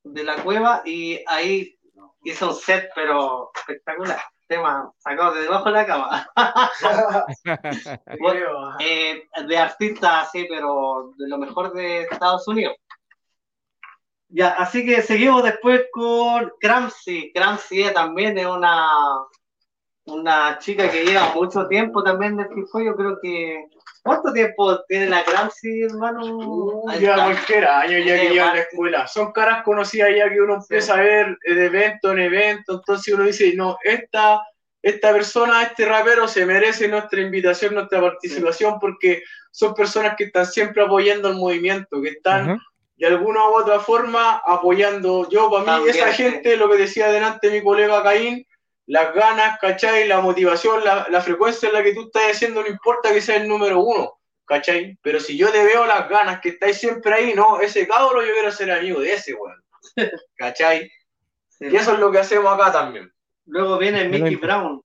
[0.05, 1.79] de la Cueva y ahí
[2.23, 4.21] hice un set, pero espectacular.
[4.47, 6.31] Tema sacado de debajo de la cama.
[8.81, 12.77] Eh, de artista así, pero de lo mejor de Estados Unidos.
[14.29, 17.33] Ya, así que seguimos después con Cramsy.
[17.33, 18.89] Cramsy también es una,
[20.07, 22.83] una chica que lleva mucho tiempo también de hip hop.
[22.83, 23.67] Yo creo que.
[24.03, 26.25] ¿Cuánto tiempo tiene la Cramsy, hermano?
[26.25, 29.07] Uh, ya cualquier año ya que Sí, lleva en la escuela.
[29.09, 32.75] Son caras conocidas ya que uno empieza a ver de evento en evento.
[32.75, 34.41] Entonces uno dice, no, esta,
[34.81, 40.47] esta persona, este rapero se merece nuestra invitación, nuestra participación, porque son personas que están
[40.47, 42.63] siempre apoyando el movimiento, que están Ajá.
[42.99, 45.29] de alguna u otra forma apoyando.
[45.31, 46.23] Yo, para mí, También, esa sí.
[46.23, 48.47] gente, lo que decía delante mi colega Caín,
[48.87, 50.07] las ganas, ¿cachai?
[50.07, 53.37] La motivación, la, la frecuencia en la que tú estás haciendo, no importa que sea
[53.37, 54.97] el número uno, ¿cachai?
[55.03, 58.33] Pero si yo te veo las ganas, que estáis siempre ahí, no, ese cabro yo
[58.33, 59.63] quiero ser amigo de ese, weón.
[60.37, 60.91] ¿Cachai?
[61.49, 61.67] Sí.
[61.71, 63.11] Y eso es lo que hacemos acá también.
[63.47, 64.37] Luego viene Mickey.
[64.37, 64.83] Brown.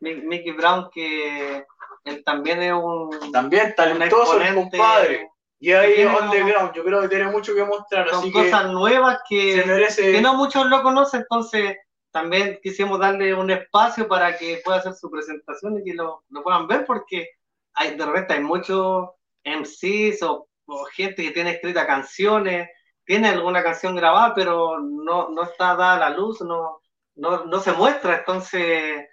[0.00, 1.64] Mi- Mickey Brown, que
[2.04, 3.32] él también es un.
[3.32, 4.76] También talentoso el exponente.
[4.78, 5.28] compadre.
[5.58, 8.66] Y ahí Tiene- underground, yo creo que tiene mucho que mostrar, Son así que cosas
[8.70, 9.60] nuevas que.
[9.60, 10.12] se merece.
[10.12, 11.76] que no muchos lo conocen, entonces
[12.10, 16.42] también quisimos darle un espacio para que pueda hacer su presentación y que lo, lo
[16.42, 17.30] puedan ver, porque
[17.74, 19.10] hay, de repente hay muchos
[19.44, 20.46] MCs o,
[20.92, 22.68] gente que tiene escritas canciones,
[23.04, 26.80] tiene alguna canción grabada, pero no, no está dada la luz, no,
[27.16, 29.04] no, no se muestra, entonces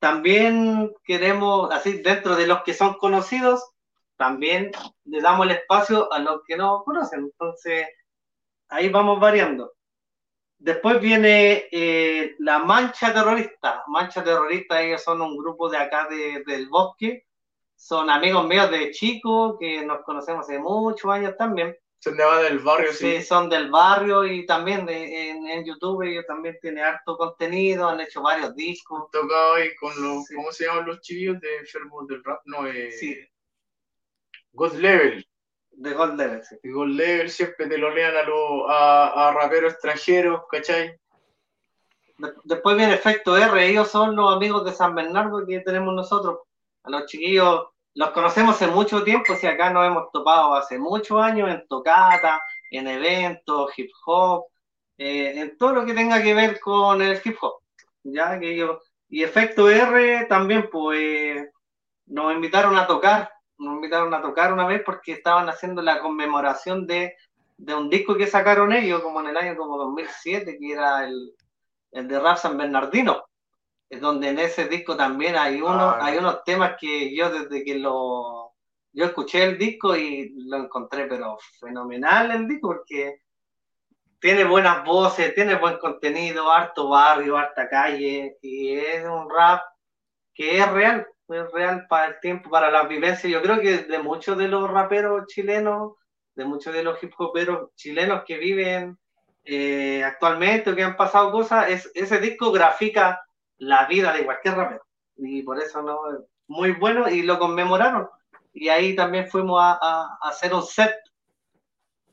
[0.00, 3.70] también queremos, así dentro de los que son conocidos,
[4.16, 4.72] también
[5.04, 7.86] le damos el espacio a los que no conocen, entonces
[8.68, 9.75] ahí vamos variando.
[10.58, 13.84] Después viene eh, la Mancha Terrorista.
[13.88, 17.26] Mancha Terrorista, ellos son un grupo de acá de, del bosque.
[17.74, 21.76] Son amigos míos de chico que nos conocemos hace muchos años también.
[21.98, 23.16] Son de del barrio, sí.
[23.16, 27.88] Sí, son del barrio y también de, en, en YouTube ellos también tienen harto contenido,
[27.88, 29.10] han hecho varios discos.
[29.10, 30.34] Tocado ahí con los, Sí.
[30.36, 32.40] ¿cómo se llaman los chiquillos de enfermos del rap?
[32.44, 33.18] No, eh, Sí,
[34.52, 35.26] God Level.
[35.76, 36.56] De Gold Level, sí.
[36.62, 40.98] Y God Level siempre te lo lean a, los a, a raperos extranjeros, ¿cachai?
[42.18, 46.38] De- después viene Efecto R, ellos son los amigos de San Bernardo que tenemos nosotros.
[46.84, 51.20] A los chiquillos los conocemos hace mucho tiempo, si acá nos hemos topado hace muchos
[51.20, 54.46] años en tocata, en eventos, hip hop,
[54.98, 57.60] eh, en todo lo que tenga que ver con el hip hop.
[58.02, 61.48] Ya que ellos, y Efecto R también, pues
[62.06, 66.86] nos invitaron a tocar, nos invitaron a tocar una vez porque estaban haciendo la conmemoración
[66.86, 67.14] de,
[67.56, 71.34] de un disco que sacaron ellos, como en el año como 2007, que era el,
[71.92, 73.24] el de Rap San Bernardino,
[73.88, 77.64] es donde en ese disco también hay unos, Ah, hay unos temas que yo desde
[77.64, 78.52] que lo
[78.92, 83.20] yo escuché el disco y lo encontré pero fenomenal el disco porque
[84.18, 89.62] tiene buenas voces, tiene buen contenido, harto barrio, harta calle y es un rap
[90.34, 93.28] que es real, es real para el tiempo, para la vivencia.
[93.28, 95.94] Yo creo que de muchos de los raperos chilenos,
[96.34, 98.98] de muchos de los hip hoperos chilenos que viven
[99.44, 103.22] eh, actualmente o que han pasado cosas, es, ese disco grafica
[103.58, 104.84] la vida de cualquier rapero.
[105.16, 105.98] Y por eso no
[106.48, 108.08] muy bueno y lo conmemoraron.
[108.52, 110.94] Y ahí también fuimos a, a- a hacer un set,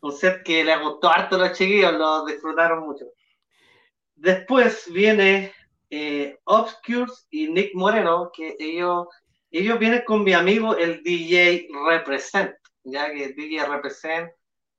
[0.02, 3.06] un set que les gustó harto a los chiquillos, lo disfrutaron mucho.
[4.15, 5.54] Después viene
[5.96, 9.06] eh, Obscures y Nick Moreno, que ellos,
[9.52, 12.52] ellos vienen con mi amigo el DJ Represent,
[12.84, 14.32] ya que el DJ Represent,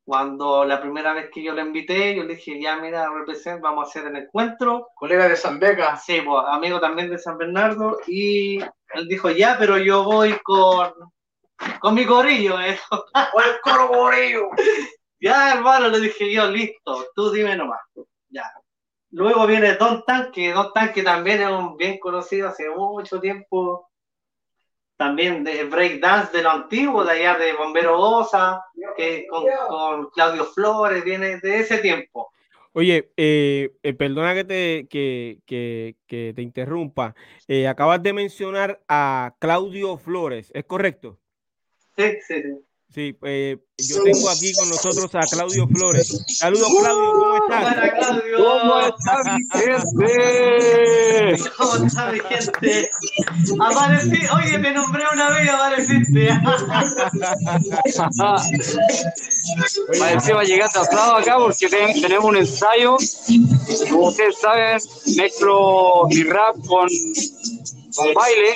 [0.05, 3.87] cuando la primera vez que yo lo invité, yo le dije, ya mira, Represent, vamos
[3.87, 5.97] a hacer el encuentro, Colega de San Beca.
[5.97, 8.01] Sí, pues, amigo también de San Bernardo.
[8.09, 10.95] Y él dijo, ya, pero yo voy con,
[11.79, 12.61] con mi corillo.
[12.61, 12.77] ¿eh?
[12.91, 14.49] ¡O el coro gorillo!
[15.21, 17.81] Ya, hermano, le dije yo, listo, tú dime nomás.
[18.31, 18.53] Ya.
[19.15, 20.53] Luego viene Don Tanque.
[20.53, 23.89] Don Tanque también es un bien conocido hace mucho tiempo.
[24.97, 28.61] También de breakdance de lo antiguo, de allá de Bombero Osa,
[28.97, 32.33] que con, con Claudio Flores, viene de ese tiempo.
[32.73, 37.15] Oye, eh, eh, perdona que te, que, que- que te interrumpa.
[37.47, 41.21] Eh, acabas de mencionar a Claudio Flores, ¿es correcto?
[41.97, 42.65] Sí, sí, sí.
[42.95, 46.07] Sí, eh, yo tengo aquí con nosotros a Claudio Flores.
[46.39, 47.65] Saludos, Claudio, ¿cómo estás?
[47.73, 48.37] Hola, Claudio.
[48.37, 51.51] ¿Cómo está mi gente?
[51.57, 52.91] ¿Cómo está mi gente?
[53.61, 56.29] Aparecí, oye, te nombré una vez y apareciste.
[60.13, 62.97] Encima llegué atrasado acá porque ten- tenemos un ensayo.
[63.91, 64.79] Como ustedes saben,
[65.17, 66.89] mezclo mi rap con,
[67.95, 68.55] con baile.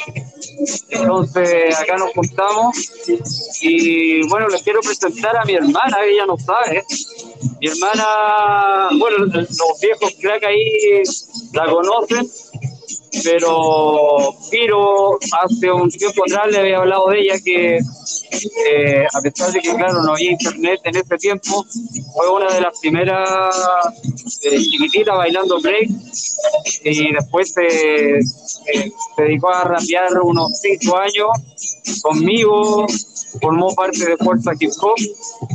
[0.90, 2.76] Entonces acá nos juntamos.
[3.60, 6.84] Y bueno, les quiero presentar a mi hermana, ella no sabe.
[7.60, 11.02] Mi hermana, bueno, los viejos crack ahí
[11.52, 12.28] la conocen.
[13.24, 19.52] Pero Piro hace un tiempo atrás le había hablado de ella que eh, a pesar
[19.52, 21.64] de que claro no había internet en ese tiempo
[22.14, 23.28] fue una de las primeras
[24.42, 25.88] eh, chiquititas bailando break
[26.84, 28.20] y después se,
[29.16, 31.28] dedicó a rapear unos cinco años
[32.02, 32.86] conmigo
[33.40, 34.96] formó parte de Fuerza Hip Hop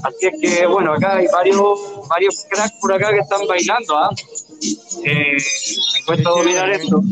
[0.04, 4.10] así es que bueno acá hay varios varios cracks por acá que están bailando ¿ah?
[5.06, 7.04] Eh, me cuesta dominar esto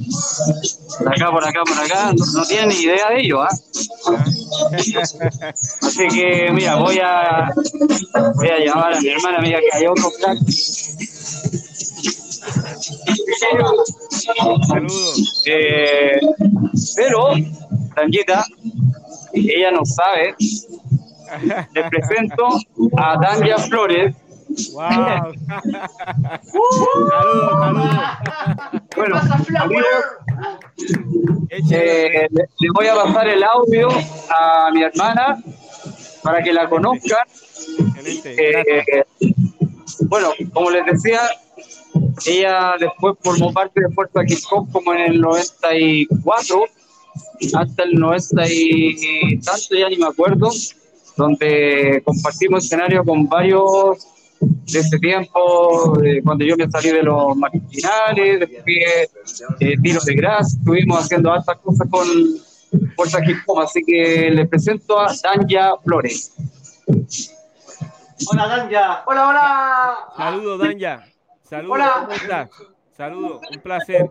[0.98, 3.50] por acá, por acá, por acá, no, no tienen ni idea de ello, ¿ah?
[5.82, 7.50] Así que, mira, voy a,
[8.36, 10.38] voy a llamar a mi hermana, mira que hay otro crack.
[14.68, 15.44] Saludos.
[15.46, 16.20] Eh,
[16.96, 17.34] pero,
[17.96, 18.46] Tanguita,
[19.34, 20.36] ella no sabe,
[21.74, 22.48] le presento
[22.98, 24.16] a Tanja Flores,
[24.74, 24.90] Wow.
[27.10, 27.96] saludos, saludos.
[28.96, 29.16] bueno,
[29.60, 29.86] amigos.
[31.50, 33.90] Eh, le, voy a pasar el audio
[34.30, 35.42] a mi hermana
[36.24, 37.28] para que la conozcan.
[38.26, 39.04] Eh,
[40.08, 41.22] bueno, como les decía,
[42.26, 46.66] ella después formó parte de Fuerza Hip Hop como en el 94
[47.54, 50.50] hasta el 90 y tanto, ya ni me acuerdo,
[51.18, 54.08] donde compartimos escenario con varios
[54.42, 59.10] de ese tiempo, cuando yo me salí de los marginales, después
[59.60, 62.08] eh, tiros de grasa, estuvimos haciendo hartas cosas con
[62.96, 66.34] Fuerza Hip así que les presento a Danja Flores.
[68.32, 69.04] Hola, Danja.
[69.06, 69.98] Hola, hola.
[70.16, 71.06] Saludos, Danja.
[71.44, 71.94] Saludos, Hola.
[72.02, 72.50] ¿cómo estás?
[72.96, 74.10] Saludos, un placer.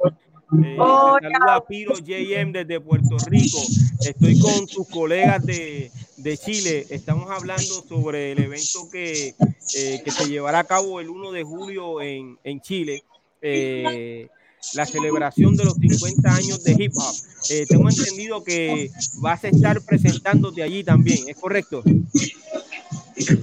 [0.65, 3.59] Eh, saluda Piro JM desde Puerto Rico.
[4.01, 5.91] Estoy con tus colegas de,
[6.23, 6.87] de Chile.
[6.91, 9.35] Estamos hablando sobre el evento que,
[9.77, 13.03] eh, que se llevará a cabo el 1 de julio en, en Chile.
[13.43, 14.29] Eh,
[14.75, 17.15] la celebración de los 50 años de hip hop.
[17.51, 21.83] Eh, tengo entendido que vas a estar presentándote allí también, ¿es correcto?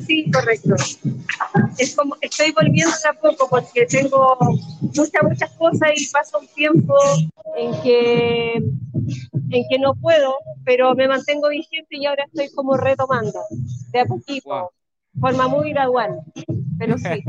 [0.07, 0.75] Sí, correcto.
[1.77, 4.37] Es como, estoy volviendo a poco porque tengo
[4.81, 6.95] muchas, muchas cosas y pasa un tiempo
[7.57, 8.63] en que,
[9.49, 10.35] en que no puedo,
[10.65, 13.39] pero me mantengo vigente y ahora estoy como retomando,
[13.91, 14.69] de a poquito, Wow.
[15.19, 16.19] forma muy gradual,
[16.77, 17.23] pero sí.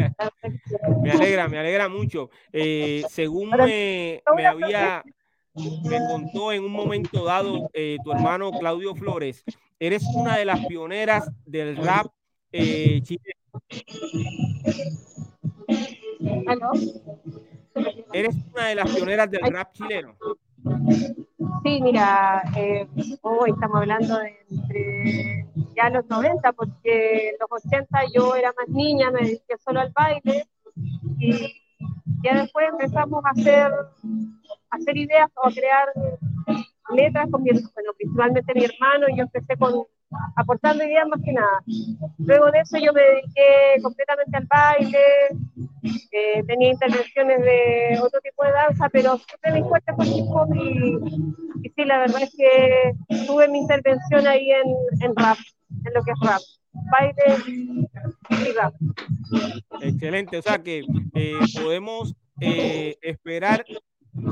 [1.03, 2.31] Me alegra, me alegra mucho.
[2.53, 5.03] Eh, según me, me había,
[5.55, 9.45] me contó en un momento dado eh, tu hermano Claudio Flores,
[9.79, 12.07] eres una de las pioneras del rap
[12.53, 13.39] eh, chileno.
[18.13, 20.17] Eres una de las pioneras del rap chileno.
[21.63, 22.87] Sí, mira, eh,
[23.23, 25.47] hoy estamos hablando de entre
[25.77, 29.93] ya los 90, porque en los 80 yo era más niña, me dediqué solo al
[29.93, 30.49] baile
[31.19, 31.63] y
[32.23, 35.89] ya después empezamos a hacer, a hacer ideas o a crear
[36.95, 39.85] letras con mi, bueno, principalmente mi hermano, y yo empecé con
[40.37, 41.63] aportando ideas más que nada.
[42.19, 44.99] Luego de eso yo me dediqué completamente al baile,
[46.13, 50.55] eh, tenía intervenciones de otro tipo de danza, pero siempre fuerte fue el hip hop
[50.55, 52.95] y, y sí, la verdad es que
[53.27, 55.39] tuve mi intervención ahí en, en rap,
[55.85, 56.41] en lo que es rap,
[56.91, 57.87] baile
[58.31, 58.75] y rap.
[59.81, 60.39] Excelente.
[60.39, 60.85] O sea que
[61.15, 63.65] eh, podemos eh, esperar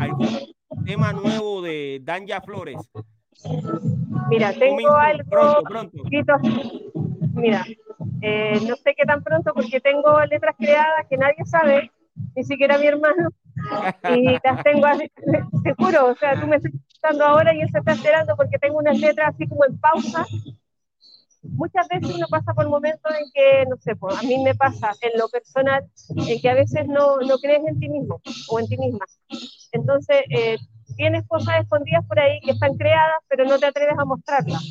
[0.00, 0.54] algún
[0.84, 2.76] tema nuevo de Danja Flores.
[4.28, 6.02] Mira, tengo algo Pronto, pronto.
[7.34, 7.64] mira,
[8.22, 11.90] eh, no sé qué tan pronto porque tengo letras creadas que nadie sabe,
[12.34, 13.28] ni siquiera mi hermano,
[14.14, 15.10] y las tengo así,
[15.62, 18.78] seguro, o sea, tú me estás escuchando ahora y él se está enterando porque tengo
[18.78, 20.26] unas letras así como en pausa.
[21.42, 24.90] Muchas veces uno pasa por momentos en que, no sé, pues, a mí me pasa
[25.00, 25.84] en lo personal,
[26.16, 29.06] en que a veces no, no crees en ti mismo o en ti misma.
[29.70, 30.56] Entonces, eh,
[30.96, 34.62] tienes cosas escondidas por ahí que están creadas, pero no te atreves a mostrarlas.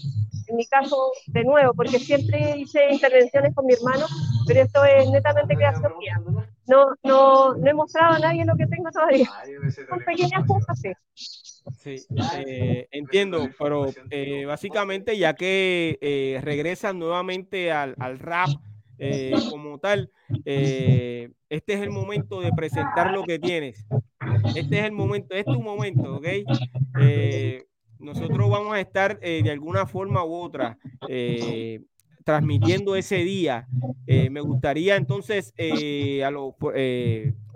[0.47, 4.05] En mi caso, de nuevo, porque siempre hice intervenciones con mi hermano,
[4.45, 6.21] pero esto es netamente creación mía.
[6.67, 9.29] No, no, no he mostrado a nadie lo que tengo todavía.
[9.89, 10.91] Son pequeñas cosas, sí.
[11.79, 12.05] Sí,
[12.45, 18.49] eh, entiendo, pero eh, básicamente ya que eh, regresas nuevamente al, al rap
[18.97, 20.09] eh, como tal,
[20.45, 23.85] eh, este es el momento de presentar lo que tienes.
[24.55, 26.27] Este es el momento, es tu momento, ¿ok?
[27.01, 27.63] Eh,
[27.99, 30.77] nosotros vamos a estar de alguna forma u otra
[32.23, 33.67] transmitiendo ese día.
[34.07, 36.53] Me gustaría entonces a los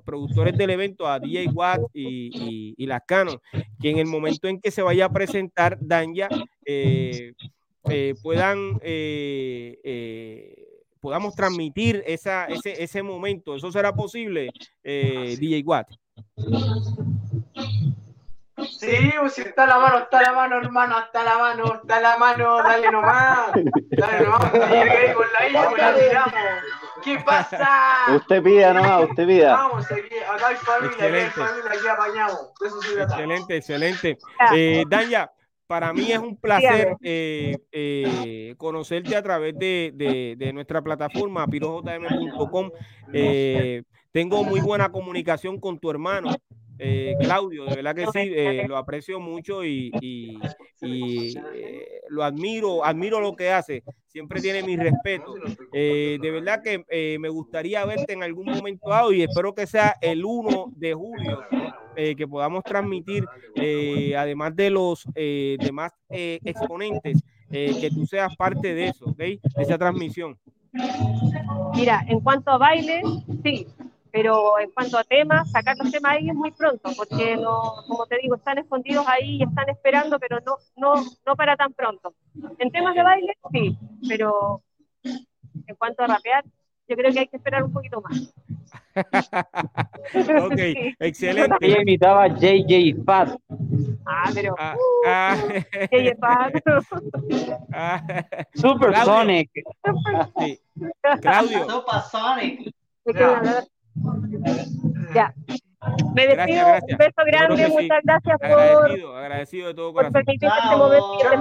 [0.06, 3.40] productores del evento, a DJ Watt y, y, y las Canon,
[3.80, 6.30] que en el momento en que se vaya a presentar Danja,
[7.90, 8.80] eh, puedan
[11.00, 13.56] podamos transmitir esa, ese, ese momento.
[13.56, 14.50] ¿Eso será posible,
[14.84, 15.88] eh, DJ Watt?
[18.80, 22.18] Sí, pues si está la mano, está la mano, hermano, está la mano, está la
[22.18, 23.52] mano, dale nomás.
[23.90, 26.34] Dale nomás, llegué con la isla, la tiramos.
[27.04, 27.68] ¿Qué pasa?
[28.16, 29.54] Usted pida nomás, usted pida.
[29.54, 31.32] Vamos, aquí, acá hay familia, acá hay Excelente.
[31.32, 32.52] familia, aquí apañamos.
[32.66, 33.14] Eso trata.
[33.14, 34.18] Excelente, excelente.
[34.54, 35.32] Eh, Danya,
[35.70, 41.46] para mí es un placer eh, eh, conocerte a través de, de- de nuestra plataforma
[41.46, 42.72] pirojm.com.
[43.14, 46.32] Eh, tengo muy buena comunicación con tu hermano,
[46.80, 50.40] eh, Claudio, de verdad que sí, eh, lo aprecio mucho y, y-
[50.82, 55.36] y, eh, lo admiro, admiro lo que hace, siempre tiene mi respeto.
[55.74, 59.68] Eh, de verdad que eh, me gustaría verte en algún momento dado y espero que
[59.68, 61.46] sea el 1 de julio
[61.96, 63.26] que podamos transmitir,
[63.56, 67.22] eh, además de los eh, demás eh, exponentes,
[67.52, 69.18] que tú seas parte de eso, ¿ok?
[69.18, 70.38] De esa transmisión.
[71.76, 73.02] Mira, en cuanto a baile,
[73.44, 73.68] sí,
[74.12, 78.06] pero en cuanto a temas, sacar los temas ahí es muy pronto, porque no, como
[78.08, 80.94] te digo, están escondidos ahí y están esperando, pero no, no,
[81.26, 82.14] no para tan pronto.
[82.58, 84.62] En temas de baile, sí, pero
[85.04, 86.44] en cuanto a rapear,
[86.88, 88.34] yo creo que hay que esperar un poquito más.
[90.42, 90.96] Ok, Sí.
[91.00, 91.56] excelente.
[91.62, 93.38] Ella imitaba a JJ Fat.
[94.06, 95.38] Ah, pero Ah, ah,
[95.92, 96.52] ella está-
[97.74, 98.04] ah,
[98.54, 99.50] Supersonic.
[100.40, 100.60] sí.
[101.22, 102.74] Claudio, Sopa Sonic.
[105.14, 105.34] Ya.
[106.14, 106.92] Me despido, Gracias, gracias.
[106.92, 107.72] un beso grande, que sí.
[107.72, 110.14] muchas gracias por, agradecido, agradecido de todo por corazón.
[110.26, 110.78] permitirme este Chao.
[110.78, 111.38] momento y este.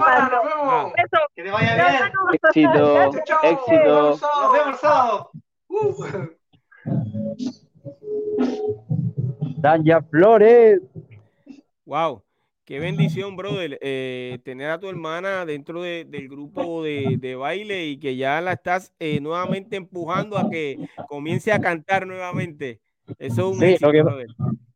[0.87, 1.19] Un beso.
[1.35, 2.13] Que te vaya bien.
[2.33, 3.25] Éxito, Gracias.
[3.43, 4.11] Éxito.
[4.11, 5.31] Nos vemos el sábado.
[5.69, 5.95] Uh.
[10.11, 10.81] Flores.
[11.85, 12.23] Wow,
[12.69, 17.87] qué bendición, brother, eh, tener a tu hermana dentro de- del grupo de, de baile
[17.87, 20.77] y que ya la estás eh, nuevamente empujando a que
[21.09, 22.79] comience a cantar nuevamente.
[23.19, 24.27] Eso es un Sí, éxito, lo que- brother.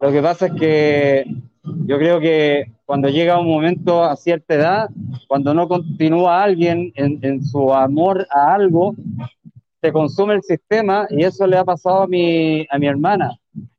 [0.01, 1.25] Lo que pasa es que
[1.87, 4.89] yo creo que cuando llega un momento a cierta edad,
[5.29, 8.95] cuando no continúa alguien en, en su amor a algo,
[9.83, 13.33] se consume el sistema y eso le ha pasado a mi, a mi hermana.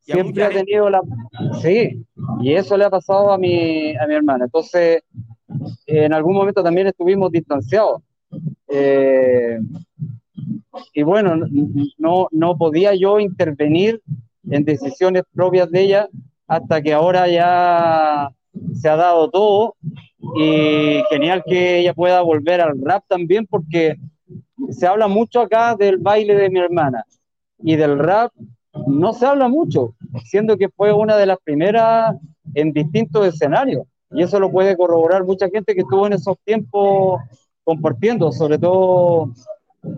[0.04, 1.02] Siempre ha tenido la...
[1.62, 2.06] Sí,
[2.42, 4.46] y eso le ha pasado a mi, a mi hermana.
[4.46, 5.02] Entonces,
[5.86, 8.02] en algún momento también estuvimos distanciados.
[8.68, 9.60] Eh,
[10.94, 11.36] y bueno,
[11.98, 14.02] no, no podía yo intervenir
[14.50, 16.10] en decisiones propias de ella
[16.48, 18.30] hasta que ahora ya
[18.74, 19.76] se ha dado todo
[20.36, 23.96] y genial que ella pueda volver al rap también porque
[24.70, 27.06] se habla mucho acá del baile de mi hermana
[27.60, 28.32] y del rap
[28.88, 29.94] no se habla mucho,
[30.26, 32.16] siendo que fue una de las primeras
[32.54, 37.22] en distintos escenarios y eso lo puede corroborar mucha gente que estuvo en esos tiempos
[37.64, 39.32] compartiendo, sobre todo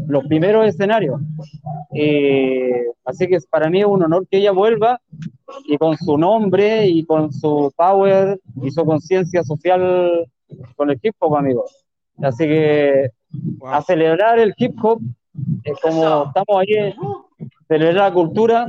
[0.07, 1.19] los primeros escenarios.
[1.93, 4.99] Eh, así que para mí es un honor que ella vuelva
[5.65, 10.27] y con su nombre y con su power y su conciencia social
[10.75, 11.85] con el hip hop, amigos.
[12.21, 13.09] Así que
[13.57, 13.69] Wow.
[13.69, 15.01] a celebrar el hip hop,
[15.65, 16.95] eh, como estamos ahí,
[17.67, 18.67] celebrar la cultura,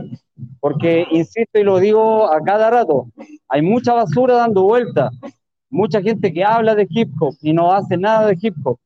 [0.61, 3.07] porque insisto y lo digo a cada rato,
[3.49, 5.11] hay mucha basura dando vuelta,
[5.71, 8.79] mucha gente que habla de hip hop y no hace nada de hip hop.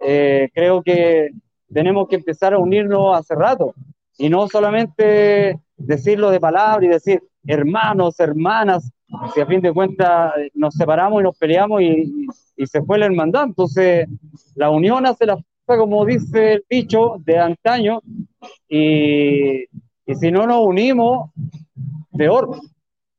[0.00, 1.30] Eh, creo que
[1.72, 3.74] tenemos que empezar a unirnos hace rato
[4.18, 8.90] y no solamente decirlo de palabra y decir hermanos, hermanas,
[9.34, 12.98] si a fin de cuentas eh, nos separamos y nos peleamos y, y se fue
[12.98, 13.44] la hermandad.
[13.44, 14.08] Entonces,
[14.54, 15.38] la unión hace la
[15.74, 18.00] como dice el dicho de antaño,
[18.68, 19.62] y,
[20.06, 21.30] y si no nos unimos,
[22.16, 22.60] peor.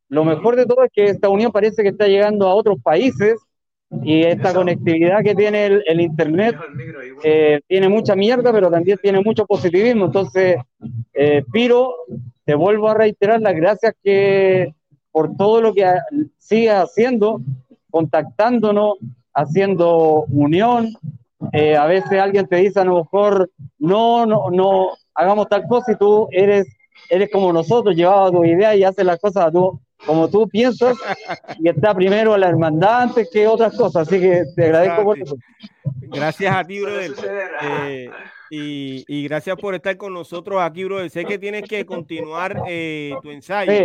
[0.09, 3.35] Lo mejor de todo es que esta unión parece que está llegando a otros países
[4.03, 6.55] y esta conectividad que tiene el, el Internet
[7.23, 10.05] eh, tiene mucha mierda, pero también tiene mucho positivismo.
[10.05, 10.57] Entonces,
[11.13, 11.93] eh, Piro,
[12.45, 14.73] te vuelvo a reiterar las gracias que
[15.11, 16.03] por todo lo que ha-
[16.37, 17.41] sigues haciendo,
[17.89, 18.93] contactándonos,
[19.33, 20.89] haciendo unión.
[21.53, 25.91] Eh, a veces alguien te dice a lo mejor, no, no, no, hagamos tal cosa
[25.91, 26.65] y tú eres,
[27.09, 30.95] eres como nosotros, llevabas tu idea y haces las cosas a tú, como tú piensas
[31.59, 34.07] y está primero la hermandad antes que otras cosas.
[34.07, 35.35] Así que te agradezco por eso.
[36.01, 37.11] Gracias a ti, brother.
[37.61, 38.09] Eh,
[38.49, 41.09] y, y gracias por estar con nosotros aquí, brother.
[41.09, 43.71] Sé que tienes que continuar eh, tu ensayo.
[43.71, 43.77] Sí.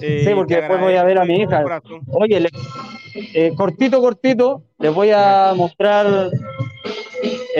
[0.00, 1.64] Eh, Sí, porque después voy a ver a mi hija.
[2.10, 2.48] Oye, le-
[3.34, 6.30] eh, cortito, cortito, les voy a mostrar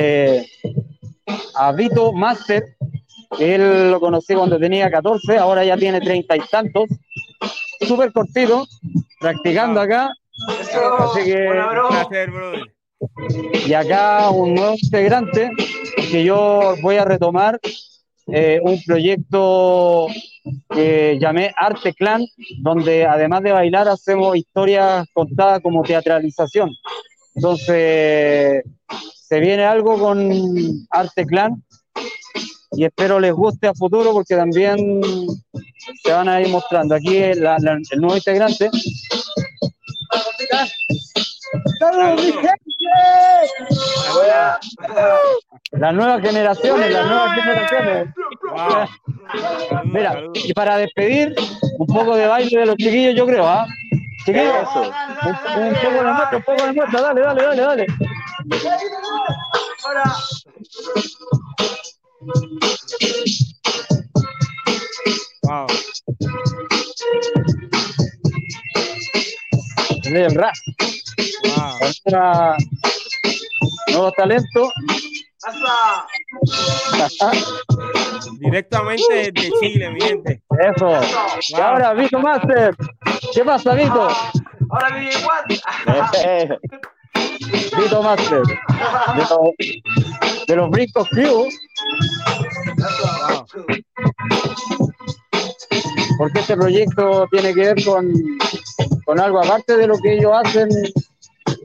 [0.01, 0.46] eh,
[1.55, 2.76] a Vito Master,
[3.36, 6.84] que él lo conocí cuando tenía 14, ahora ya tiene treinta y tantos.
[7.80, 8.66] Súper cortito,
[9.20, 10.11] practicando acá.
[10.99, 11.49] Así que,
[13.66, 15.51] y acá un nuevo integrante
[16.11, 17.59] que yo voy a retomar
[18.28, 20.07] eh, un proyecto
[20.70, 22.24] que llamé Arte Clan,
[22.61, 26.70] donde además de bailar hacemos historias contadas como teatralización.
[27.34, 28.64] Entonces,
[29.29, 30.18] se viene algo con
[30.91, 31.62] Arte Clan
[32.72, 35.01] y espero les guste a futuro porque también
[36.03, 36.95] se van a ir mostrando.
[36.95, 38.70] Aquí la- la- el nuevo integrante.
[45.72, 48.14] Las nuevas generaciones, las nuevas generaciones.
[49.85, 51.35] Mira, y para despedir,
[51.79, 53.66] un poco de baile de los chiquillos, yo creo, ¿ah?
[54.29, 54.93] Chiquillos, un,
[55.72, 57.87] poco de muestra, un poco de muestra, dale, dale, dale, dale.
[65.45, 65.66] Wow.
[70.05, 70.55] El rap.
[71.45, 72.57] Wow.
[73.93, 74.70] Nuevos talentos.
[78.41, 80.43] Directamente desde Chile, mi gente.
[80.74, 80.91] Eso.
[81.51, 82.74] Y ahora, Vito Master.
[83.34, 84.09] ¿Qué pasa, Vito?
[84.70, 86.09] Ahora.
[86.24, 86.49] Eh,
[87.78, 88.43] Vito Master.
[88.43, 91.49] De los, de los Brincos Crew.
[92.78, 93.47] Wow.
[96.18, 98.12] porque este proyecto tiene que ver con,
[99.05, 100.68] con algo aparte de lo que ellos hacen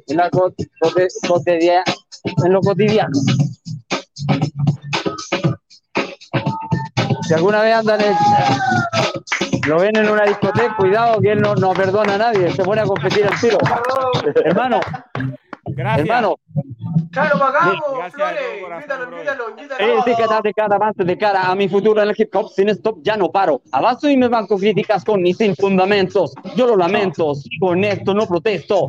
[0.07, 1.83] en, la co- cote- cotidia-
[2.23, 3.13] en lo cotidiano.
[7.27, 11.71] Si alguna vez andan en- lo ven en una discoteca, cuidado que él no, no
[11.73, 13.57] perdona a nadie, se pone a competir al tiro.
[14.43, 14.79] Hermano,
[15.65, 16.05] Gracias.
[16.07, 16.35] hermano,
[17.11, 18.41] Claro, pagamos, Gracias Flores.
[18.75, 19.83] Invítalo, invítalo, invítalo.
[19.83, 22.49] Eh, de cada, de cada avance de cara a mi futuro en el hip hop
[22.49, 23.61] sin stop ya no paro.
[23.71, 26.33] Avanzo y me banco críticas con mis sin fundamentos.
[26.55, 28.87] Yo lo lamento, sigo honesto, no protesto.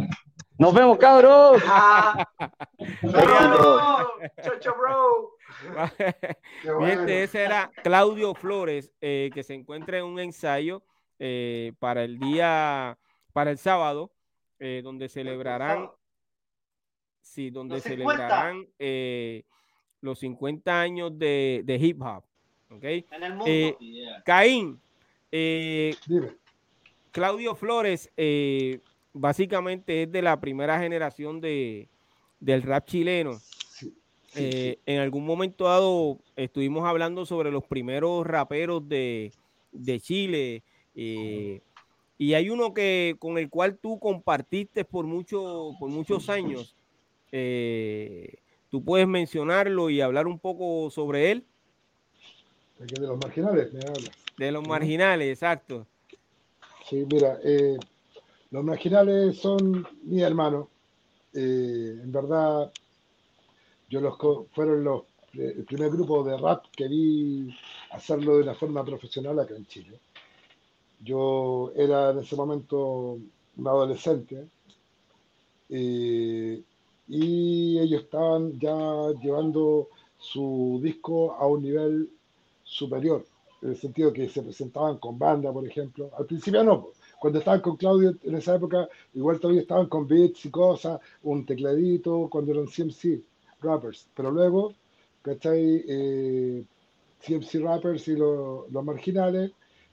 [0.57, 1.61] Nos vemos, cabros.
[6.81, 10.83] Gente, ese era Claudio Flores, eh, que se encuentra en un ensayo
[11.19, 12.99] eh, para el día,
[13.33, 14.13] para el sábado,
[14.59, 15.91] eh, donde celebrarán,
[17.21, 18.15] sí, donde Los 50.
[18.15, 19.45] celebrarán eh,
[20.01, 22.25] los 50 años de, de hip hop.
[22.71, 22.85] ¿ok?
[22.85, 23.45] En el mundo.
[23.49, 23.77] Eh,
[24.25, 24.81] Caín,
[25.33, 25.97] eh.
[27.11, 28.81] Claudio Flores, eh,
[29.15, 31.89] básicamente es de la primera generación de,
[32.41, 33.35] del rap chileno.
[33.35, 33.95] Sí,
[34.27, 39.33] sí, Eh, en algún momento dado estuvimos hablando sobre los primeros raperos de,
[39.73, 40.62] de Chile
[40.95, 41.61] eh,
[42.19, 46.77] y hay uno que con el cual tú compartiste por, mucho, por muchos años.
[47.33, 48.37] Eh,
[48.71, 51.45] ¿Tú puedes mencionarlo y hablar un poco sobre él?
[52.79, 54.11] de los marginales, me hablas.
[54.37, 55.87] De los marginales, exacto.
[56.89, 57.79] Sí, mira, eh,
[58.51, 60.68] los marginales son mis hermanos.
[61.32, 62.72] Eh, en verdad,
[63.88, 64.16] yo los
[64.53, 65.03] fueron los
[65.36, 67.53] el primer grupo de rap que vi
[67.90, 69.99] hacerlo de una forma profesional acá en Chile.
[71.01, 73.18] Yo era en ese momento
[73.57, 74.47] un adolescente
[75.68, 76.62] eh,
[77.09, 79.88] y ellos estaban ya llevando
[80.18, 82.11] su disco a un nivel
[82.62, 83.26] superior
[83.62, 86.11] en el sentido que se presentaban con banda, por ejemplo.
[86.16, 86.88] Al principio no.
[87.25, 91.47] Cuando estaban con Claudio en esa época, igual todavía estaban con beats y cosas, un
[91.47, 93.22] tecladito, cuando eran CMC
[93.62, 94.07] rappers.
[94.14, 94.75] Pero luego,
[95.22, 95.83] ¿cachai?
[95.89, 96.62] Eh,
[97.20, 99.53] CMC rappers y lo- los marginales,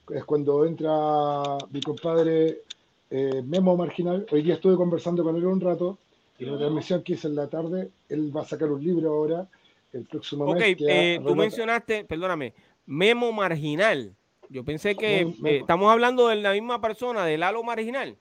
[0.10, 2.64] es cuando entra mi compadre
[3.10, 4.26] eh, Memo Marginal.
[4.30, 6.00] Hoy día estuve conversando con él un rato,
[6.38, 9.48] y la transmisión que hice en la tarde, él va a sacar un libro ahora,
[9.94, 10.76] el próximo Ok, mes.
[10.76, 12.54] que eh, tú mencionaste, perdóname,
[12.86, 14.18] Memo Marginal.
[14.52, 18.18] Yo pensé que Memo, eh, estamos hablando de la misma persona, de Lalo Marginal.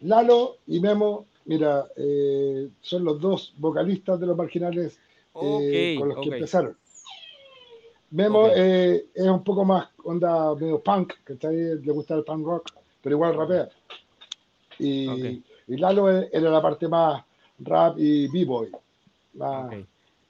[0.00, 5.00] Lalo y Memo, mira, eh, son los dos vocalistas de los marginales
[5.42, 6.76] eh, con los que empezaron.
[8.10, 12.70] Memo es un poco más onda medio punk, que le gusta el punk rock,
[13.02, 13.68] pero igual rapea.
[14.78, 17.24] Y, Lalo e- era la parte más
[17.58, 18.70] rap y b-boy,
[19.34, 19.74] más,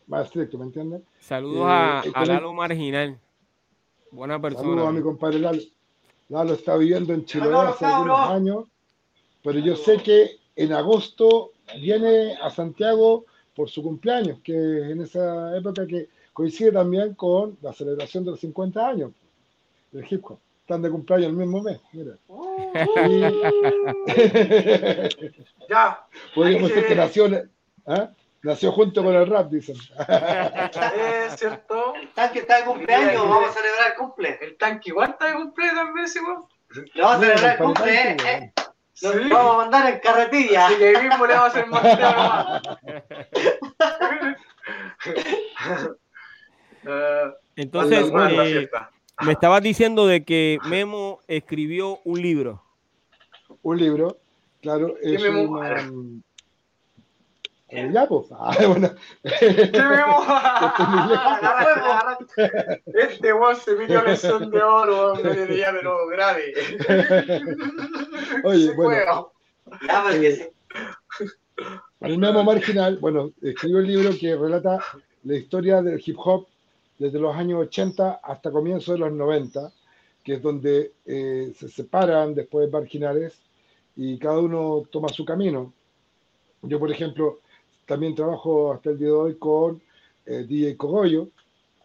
[0.07, 1.03] más estricto, ¿me entiendes?
[1.21, 3.19] Saludos a, a Lalo Marginal.
[4.11, 4.89] Buena Saludos persona.
[4.89, 5.63] a mi compadre Lalo.
[6.29, 8.65] Lalo está viviendo en Saludos, hace algunos años,
[9.43, 15.01] pero yo sé que en agosto viene a Santiago por su cumpleaños, que es en
[15.03, 19.13] esa época que coincide también con la celebración de los 50 años
[19.93, 20.39] del hip hop.
[20.61, 22.17] Están de cumpleaños el mismo mes, mira.
[23.09, 23.23] Y-
[25.69, 27.27] Ya, Podríamos Ahí decir se- que nació,
[27.87, 28.11] ¿ah?
[28.49, 29.77] Nació junto con el rap, dicen.
[30.09, 31.95] es cierto.
[31.95, 34.39] El tanque está de cumpleaños, vamos a celebrar el cumple.
[34.41, 36.47] El tanque igual está de cumpleaños también, ese weón.
[36.95, 38.53] Le vamos a celebrar el cumple, tanque, eh, eh.
[39.01, 39.29] Nos Sí.
[39.29, 40.67] vamos a mandar en carretilla.
[40.67, 41.83] Así que ahí mismo le vamos a hacer más.
[46.91, 47.25] Eh,
[47.57, 48.69] Entonces, eh,
[49.23, 52.63] me estabas diciendo de que Memo escribió un libro.
[53.63, 54.17] Un libro,
[54.63, 55.61] claro, es Memo?
[57.71, 58.29] Eh, ya, pues.
[58.33, 58.91] Ah, bueno.
[60.89, 62.19] Agarra-
[62.87, 66.55] Este weón se pidió lección de oro, me diría, pero grave.
[68.45, 69.33] Oye, Se bueno,
[69.67, 69.87] juega.
[69.87, 70.49] Ya, porque sí.
[72.01, 74.79] el Memo Marginal, bueno, escribió un libro que relata
[75.25, 76.47] la historia del hip hop
[76.99, 79.71] desde los años 80 hasta comienzos de los 90,
[80.25, 83.39] que es donde eh, se separan después marginales
[83.97, 85.73] y cada uno toma su camino.
[86.63, 87.41] Yo, por ejemplo,
[87.89, 89.81] también trabajo hasta el día de hoy con
[90.27, 91.29] eh, DJ Cogollo,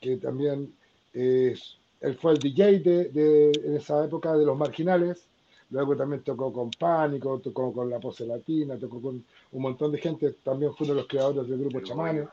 [0.01, 0.71] que también
[1.13, 5.25] es, él fue el DJ de, de- en esa época de los marginales.
[5.69, 9.23] Luego también tocó con Pánico, tocó con La Pose Latina, tocó con
[9.53, 10.33] un montón de gente.
[10.43, 12.27] También fue uno de los creadores del grupo Chamanes.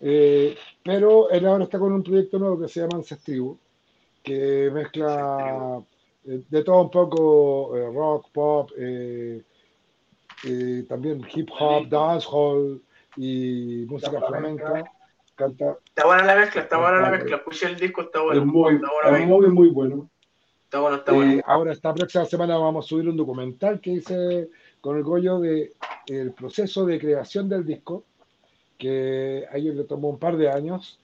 [0.00, 3.58] Eh, pero él ahora está con un proyecto nuevo que se llama Ancestribu,
[4.22, 5.82] que mezcla
[6.24, 9.42] eh, de todo un poco eh, rock, pop, eh,
[10.44, 12.82] eh, también hip hop, dancehall
[13.16, 14.84] y música flamenca.
[15.34, 17.36] Canta, Está buena la mezcla, está buena la mezcla.
[17.36, 18.40] Escuché el disco, está bueno.
[18.40, 20.10] es muy, está buena es muy, muy bueno.
[20.64, 21.42] Está bueno, está Eh, bueno.
[21.46, 24.48] ahora, esta próxima semana vamos a subir un documental que hice
[24.80, 25.72] con el Goyo de
[26.08, 28.04] el proceso de creación del disco,
[28.78, 30.98] que a ellos le tomó un par de años,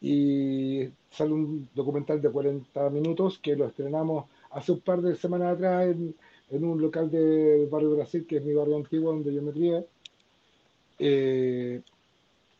[0.00, 5.54] y sale un documental de 40 minutos que lo estrenamos hace un par de semanas
[5.54, 6.14] atrás en,
[6.50, 9.86] en un local del barrio Brasil, que es mi barrio antiguo donde yo me crié.
[10.98, 11.80] Eh,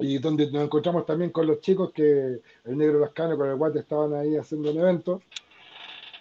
[0.01, 3.81] y donde nos encontramos también con los chicos que el negro Lascano con el guate
[3.81, 5.23] estaban ahí haciendo un evento.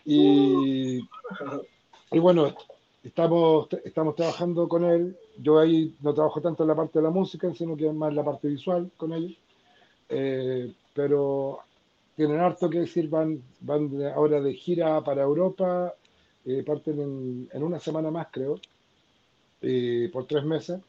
[0.06, 0.98] Y,
[2.12, 2.56] y bueno,
[3.04, 5.16] estamos, estamos trabajando con él.
[5.38, 8.16] Yo ahí no trabajo tanto en la parte de la música, sino que más en
[8.16, 9.38] la parte visual con ellos.
[10.10, 11.60] Eh, pero
[12.16, 15.94] tienen harto que decir, van, van ahora de gira para Europa,
[16.48, 18.60] eh, parten en, en, una semana más, creo,
[19.62, 20.80] eh, por tres meses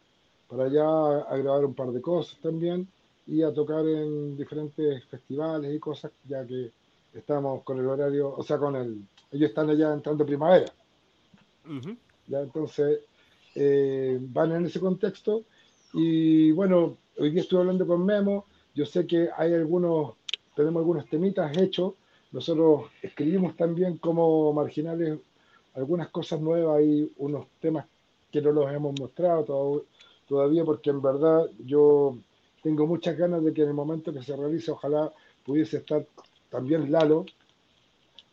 [0.48, 2.86] para allá a grabar un par de cosas también
[3.26, 6.70] y a tocar en diferentes festivales y cosas, ya que
[7.12, 9.02] estamos con el horario, o sea, con el,
[9.32, 10.72] ellos están allá entrando primavera.
[12.28, 13.00] Ya entonces
[13.54, 15.42] eh, van en ese contexto
[15.92, 20.14] y bueno, hoy día estuve hablando con Memo, yo sé que hay algunos,
[20.54, 21.94] tenemos algunos temitas hechos,
[22.30, 25.18] nosotros escribimos también como marginales
[25.79, 27.87] algunas cosas nuevas y unos temas
[28.31, 29.83] que no los hemos mostrado todavía
[30.29, 32.18] todavía porque en verdad yo
[32.62, 35.11] tengo muchas ganas de que en el momento que se realice, ojalá
[35.45, 36.05] pudiese estar
[36.51, 37.24] también Lalo,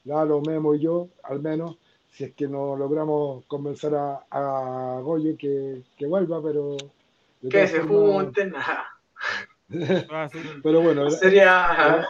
[0.03, 1.77] Lalo, Memo y yo, al menos,
[2.11, 6.75] si es que no logramos convencer a, a Goyo que, que vuelva, pero...
[7.49, 8.87] Que se junten, nada.
[10.09, 10.29] Ah,
[10.63, 12.05] pero bueno, sería...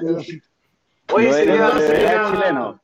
[1.08, 2.82] Sería, sería, chileno.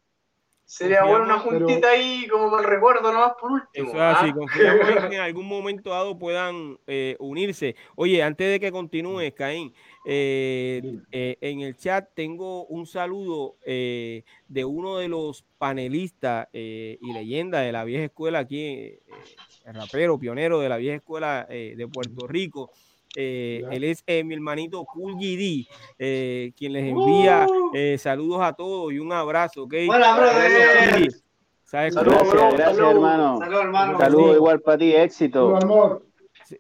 [0.72, 3.90] Sería bueno una juntita ahí como mal recuerdo nomás por último.
[3.90, 7.76] Eso es así, confiamos que en algún momento dado puedan eh, unirse.
[7.98, 9.74] Oye, antes de que continúes, Caín,
[10.06, 14.24] eh, eh, en el chat tengo un saludo de
[14.66, 18.98] uno de los panelistas y leyendas de la vieja escuela aquí,
[19.66, 22.72] el rapero, pionero de la vieja escuela de Puerto Rico.
[23.16, 25.68] Eh, él es eh, mi hermanito Cool GD,
[26.00, 27.98] eh, quien les envía uh.
[27.98, 29.64] saludos a todos y un abrazo.
[29.64, 29.88] ¿okay?
[29.90, 31.12] Hola, brother.
[31.64, 33.38] Saludos, gracias, gracias, hermano.
[33.38, 33.98] Saludos, hermano.
[33.98, 35.56] Saludos igual para ti, éxito.
[35.58, 36.06] amor.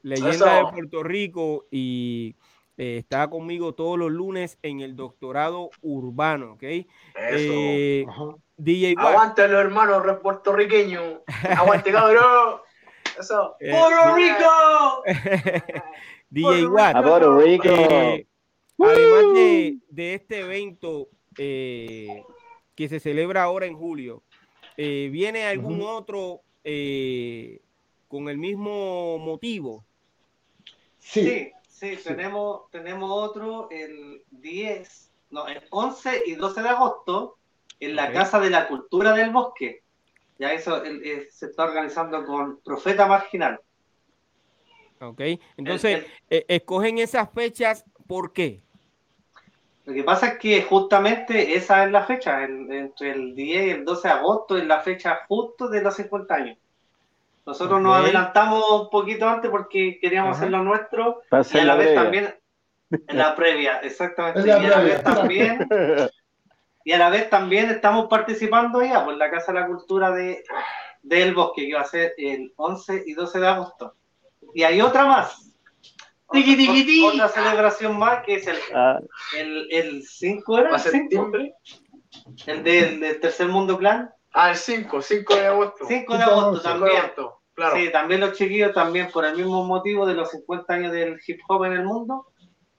[0.03, 2.35] Leyenda de Puerto Rico y
[2.77, 6.63] está conmigo todos los lunes en el doctorado urbano, ¿ok?
[7.15, 8.39] Eso.
[8.55, 11.23] DJ Aguántalo, hermano, puertorriqueño.
[11.57, 12.61] Aguante, cabrón.
[13.19, 13.55] Eso.
[13.59, 15.03] ¡Puerto Rico!
[16.31, 16.95] DJ Watt.
[16.95, 18.27] Eh,
[18.79, 19.33] además
[19.89, 22.23] de, este evento eh,
[22.73, 24.23] que se celebra ahora en julio,
[24.77, 26.41] eh, ¿viene algún otro
[28.07, 29.83] con el mismo motivo?
[30.99, 37.37] Sí, sí, tenemos, tenemos otro el 10, no, el 11 y 12 de agosto
[37.79, 39.83] en la Casa de la Cultura del Bosque.
[40.41, 40.81] Ya eso
[41.29, 43.59] se está organizando con Profeta Marginal.
[44.99, 45.21] Ok,
[45.55, 48.59] entonces, eh, escogen esas fechas, ¿por qué?
[49.85, 53.85] Lo que pasa es que justamente esa es la fecha, entre el 10 y el
[53.85, 56.57] 12 de agosto es la fecha justo de los 50 años.
[57.45, 61.21] Nosotros nos adelantamos un poquito antes porque queríamos hacer lo nuestro
[61.53, 62.35] y a la, vez también
[62.89, 64.47] en la previa, exactamente.
[64.47, 65.67] y a la vez también
[66.83, 70.43] y a la vez también estamos participando ya por la Casa de la Cultura de
[71.03, 73.95] del Bosque que va a ser el 11 y 12 de agosto.
[74.53, 75.51] Y hay otra más.
[76.27, 78.99] Otra, celebración más que es el, ah.
[79.37, 80.75] el, el 5 era.
[80.75, 81.55] El septiembre?
[82.45, 84.09] El del, tercer mundo clan.
[84.33, 85.85] Ah, el 5, 5 de agosto.
[85.87, 87.01] 5 de agosto también.
[87.53, 87.75] claro.
[87.75, 91.41] Sí, también los chiquillos, también por el mismo motivo de los 50 años del hip
[91.49, 92.27] hop en el mundo.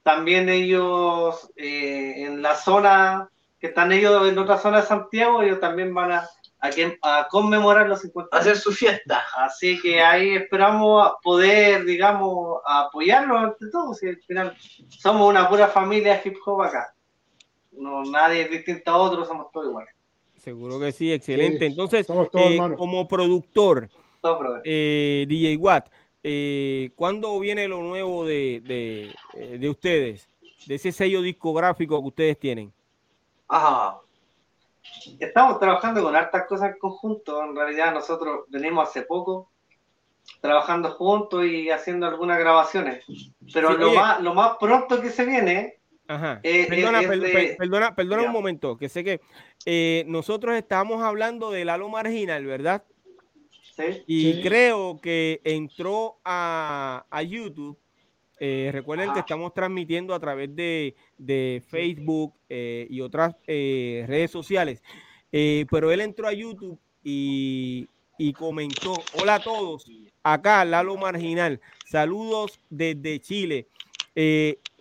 [0.03, 3.31] También ellos eh, en la zona,
[3.63, 6.29] que están ellos en otra zona de Santiago, ellos también van a
[7.03, 8.47] a, conmemorar los 50 años.
[8.47, 9.23] Hacer su fiesta.
[9.37, 13.95] Así que ahí esperamos poder, digamos, apoyarlos ante todo.
[13.95, 14.57] Si al final
[14.89, 16.95] somos una pura familia hip hop acá.
[17.73, 19.95] No, nadie es distinto a otros, somos todos iguales.
[20.37, 21.67] Seguro que sí, excelente.
[21.67, 23.89] Entonces, eh, como productor,
[24.65, 25.89] eh, DJ Watt,
[26.23, 30.29] eh, ¿cuándo viene lo nuevo de, de, eh, de ustedes?
[30.67, 32.73] De ese sello discográfico que ustedes tienen.
[33.55, 34.01] Ajá,
[35.21, 37.45] estamos trabajando con hartas cosas en conjunto.
[37.45, 39.51] En realidad nosotros venimos hace poco
[40.41, 43.05] trabajando juntos y haciendo algunas grabaciones.
[43.53, 45.81] Pero lo, más, lo más pronto que se viene...
[47.59, 49.21] perdona, perdona, un momento, que sé que
[49.67, 52.85] eh, nosotros estamos hablando del halo marginal, ¿verdad?
[53.77, 54.03] Sí.
[54.07, 57.79] Y creo que entró a, a YouTube
[58.45, 64.83] eh, recuerden que estamos transmitiendo a través de, Facebook eh, y otras eh, redes sociales.
[65.31, 67.87] pero él entró a YouTube y,
[68.37, 69.89] comentó, hola a todos,
[70.25, 73.69] acá Lalo Marginal, saludos desde Chile.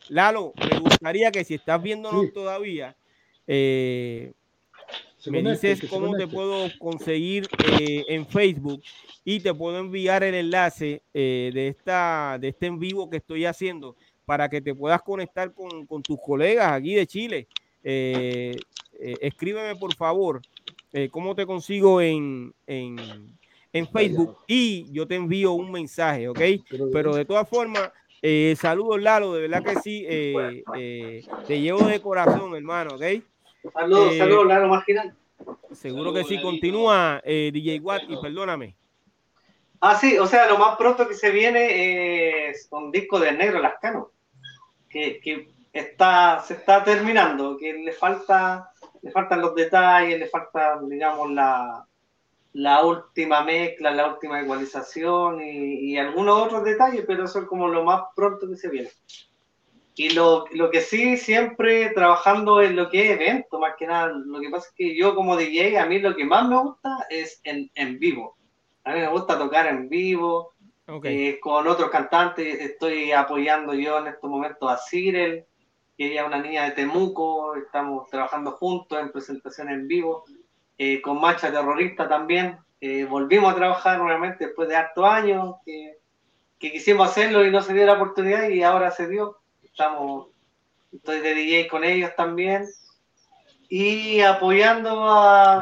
[0.10, 2.96] Lalo, me gustaría que si estás viéndonos todavía,
[5.30, 7.48] me dices cómo te puedo conseguir
[7.80, 8.82] eh, en Facebook
[9.24, 13.46] y te puedo enviar el enlace eh, de, esta, de este en vivo que estoy
[13.46, 13.96] haciendo
[14.26, 17.48] para que te puedas conectar con, con tus colegas aquí de Chile.
[17.84, 18.56] Eh,
[19.00, 20.42] escríbeme por favor
[21.10, 22.98] cómo te consigo en, en,
[23.74, 26.40] en, Facebook y yo te envío un mensaje, ¿ok?
[26.92, 27.92] Pero de todas formas,
[28.22, 30.06] eh, saludos Lalo, de verdad que sí,
[31.48, 33.24] te llevo de corazón, hermano, ¿ok?
[33.74, 35.16] Saludos, saludos Lalo Marginal.
[35.72, 38.76] Seguro que sí, continúa DJ Watt y perdóname.
[39.80, 43.60] Ah, sí, o sea, lo más pronto que se viene es un disco de Negro
[43.60, 44.12] Lascano,
[44.88, 50.80] que, que está, se está terminando, que le falta, le faltan los detalles, le falta,
[50.88, 51.86] digamos, la,
[52.54, 57.84] la última mezcla, la última igualización y, algunos otros detalles, pero eso es como lo
[57.84, 58.90] más pronto que se viene.
[59.96, 64.08] Y lo, lo, que sí, siempre trabajando en lo que es evento, más que nada,
[64.08, 67.06] lo que pasa es que yo como DJ, a mí lo que más me gusta
[67.10, 68.38] es en, en vivo.
[68.84, 70.54] A mí me gusta tocar en vivo,
[71.04, 75.46] eh, con otros cantantes, estoy apoyando yo en estos momentos a Cyril,
[75.98, 80.26] ella es una niña de Temuco, estamos trabajando juntos en presentación en vivo,
[80.78, 82.58] eh, con Macha Terrorista también.
[82.80, 85.98] Eh, volvimos a trabajar nuevamente después de hartos años, que,
[86.58, 89.41] quisimos hacerlo y no se dio la oportunidad y ahora se dio.
[89.72, 90.28] Estamos,
[90.92, 92.68] estoy de DJ con ellos también.
[93.70, 95.62] Y apoyando a,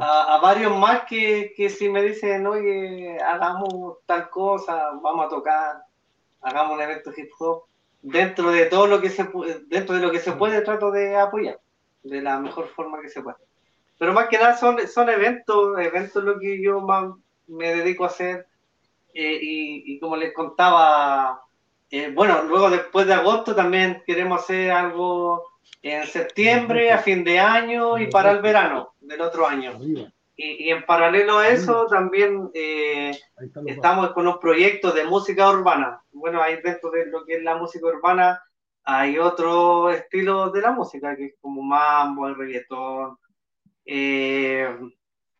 [0.00, 5.82] a, varios más que, que, si me dicen, oye, hagamos tal cosa, vamos a tocar,
[6.42, 7.64] hagamos un evento hip hop,
[8.04, 9.26] dentro de todo lo que se
[9.66, 11.58] dentro de lo que se puede trato de apoyar
[12.02, 13.38] de la mejor forma que se puede
[13.98, 17.14] pero más que nada son, son eventos eventos lo que yo más
[17.46, 18.46] me dedico a hacer
[19.14, 21.43] eh, y, como les contaba
[21.96, 25.44] eh, bueno luego después de agosto también queremos hacer algo
[25.82, 29.78] en septiembre a fin de año y para el verano del otro año
[30.36, 33.16] y, en paralelo a eso también eh,
[33.66, 36.02] estamos con un proyecto de música urbana.
[36.12, 38.42] Bueno, ahí dentro de lo que es la música urbana
[38.84, 43.16] hay otro estilo de la música, que es como mambo, el reggaetón,
[43.86, 44.76] eh,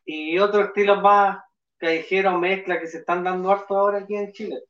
[0.05, 1.43] y otros estilos más
[1.77, 4.63] callejeros, mezcla, que se están dando harto ahora aquí en Chile.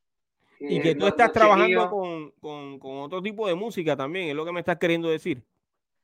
[0.60, 4.46] Y que tú estás trabajando con, con, con otro tipo de música también, es lo
[4.46, 5.44] que me estás queriendo decir.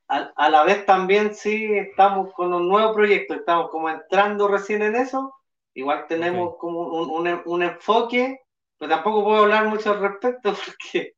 [0.07, 4.97] A, la vez también sí estamos con un nuevo proyecto, estamos como entrando recién en
[4.97, 5.33] eso,
[5.73, 8.41] igual tenemos como un, enfoque,
[8.77, 11.13] pero tampoco puedo hablar mucho al respecto porque,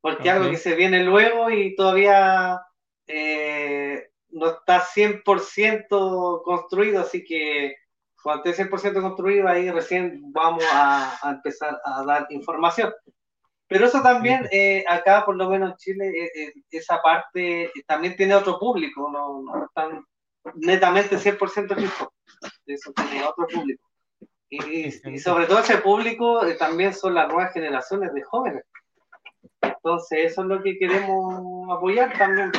[0.00, 2.62] porque algo que se viene luego y todavía
[3.06, 7.76] eh, no está 100% construido, así que
[8.24, 12.92] cuando esté 100% construido ahí recién vamos a empezar a dar información.
[13.66, 18.14] Pero eso también, eh, acá por lo menos en Chile, eh, eh, esa parte también
[18.14, 20.04] tiene otro público, no, no están
[20.54, 22.12] netamente 100% fijo.
[22.66, 23.82] Eso tiene otro público.
[24.50, 28.64] Y, sobre todo ese público también son las nuevas generaciones de jóvenes.
[29.62, 32.52] Entonces, eso es lo que queremos apoyar también.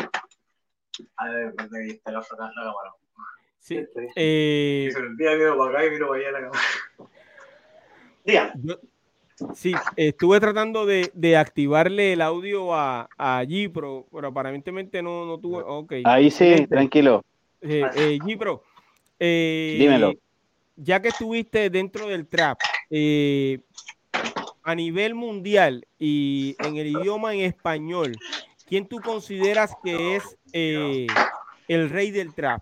[1.18, 2.92] A ver, ahí está la cámara.
[3.66, 3.84] Sí.
[4.16, 4.90] Eh...
[4.94, 6.62] Se me olvida que para acá y miro para allá la cámara.
[8.24, 8.76] Dígame.
[9.56, 15.40] Sí, estuve tratando de, de, activarle el audio a, a Gipro, pero aparentemente no, no
[15.40, 15.64] tuve.
[15.64, 16.04] Okay.
[16.06, 17.26] Ahí sí, tranquilo.
[17.60, 18.62] Eh, eh, Gipro,
[19.20, 20.14] eh, dímelo.
[20.76, 22.60] Ya que estuviste dentro del trap,
[22.92, 23.60] eh,
[24.64, 28.16] a nivel mundial y en el idioma en español,
[28.68, 32.62] ¿quién tú consideras que es el rey del trap?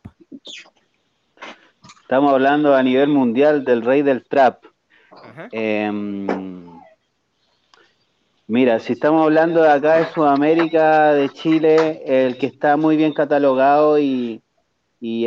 [2.04, 4.66] Estamos hablando a nivel mundial del rey del trap.
[5.54, 6.28] Em,
[8.46, 13.14] mira, si estamos hablando de acá de Sudamérica, de Chile, el que está muy bien
[13.14, 14.42] catalogado y,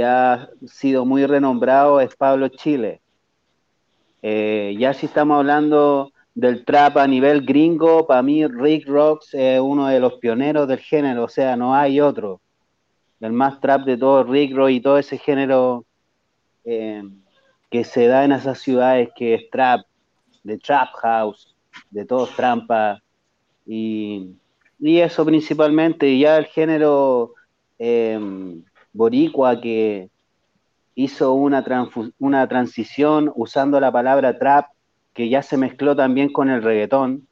[0.02, 3.00] ha sido muy renombrado es Pablo Chile.
[4.22, 9.60] Eh, ya si estamos hablando del trap a nivel gringo, para mí Rick Rocks es
[9.60, 12.40] uno de los pioneros del género, o sea, no hay otro.
[13.20, 15.86] El más trap de todo, Rick Rock y todo ese género.
[16.68, 17.00] Eh,
[17.70, 19.86] que se da en esas ciudades que es trap,
[20.42, 21.54] de trap house,
[21.90, 23.00] de todos trampa,
[23.64, 24.34] y,
[24.80, 27.34] eso principalmente, y ya el género
[27.78, 30.10] em, boricua que
[30.94, 31.64] hizo una,
[32.18, 34.66] una transición usando la palabra trap,
[35.14, 37.28] que ya se mezcló también con el reggaetón,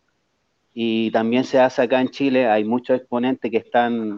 [0.75, 4.17] y también se hace acá en Chile, hay muchos exponentes que están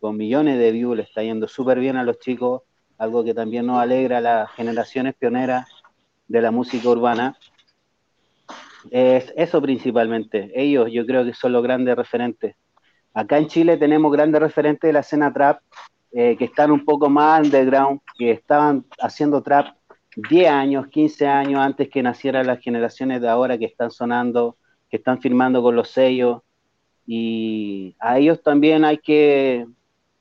[0.00, 2.62] con millones de views, le está yendo súper bien a los chicos,
[2.98, 5.66] algo que también nos alegra a las generaciones pioneras
[6.28, 7.36] de la música urbana.
[8.90, 10.50] Es eso principalmente.
[10.54, 12.56] Ellos yo creo que son los grandes referentes.
[13.12, 15.60] Acá en Chile tenemos grandes referentes de la escena trap
[16.12, 19.74] eh, que están un poco más underground, que estaban haciendo trap
[20.16, 24.56] 10 años, 15 años antes que nacieran las generaciones de ahora que están sonando,
[24.88, 26.42] que están firmando con los sellos
[27.06, 29.66] y a ellos también hay que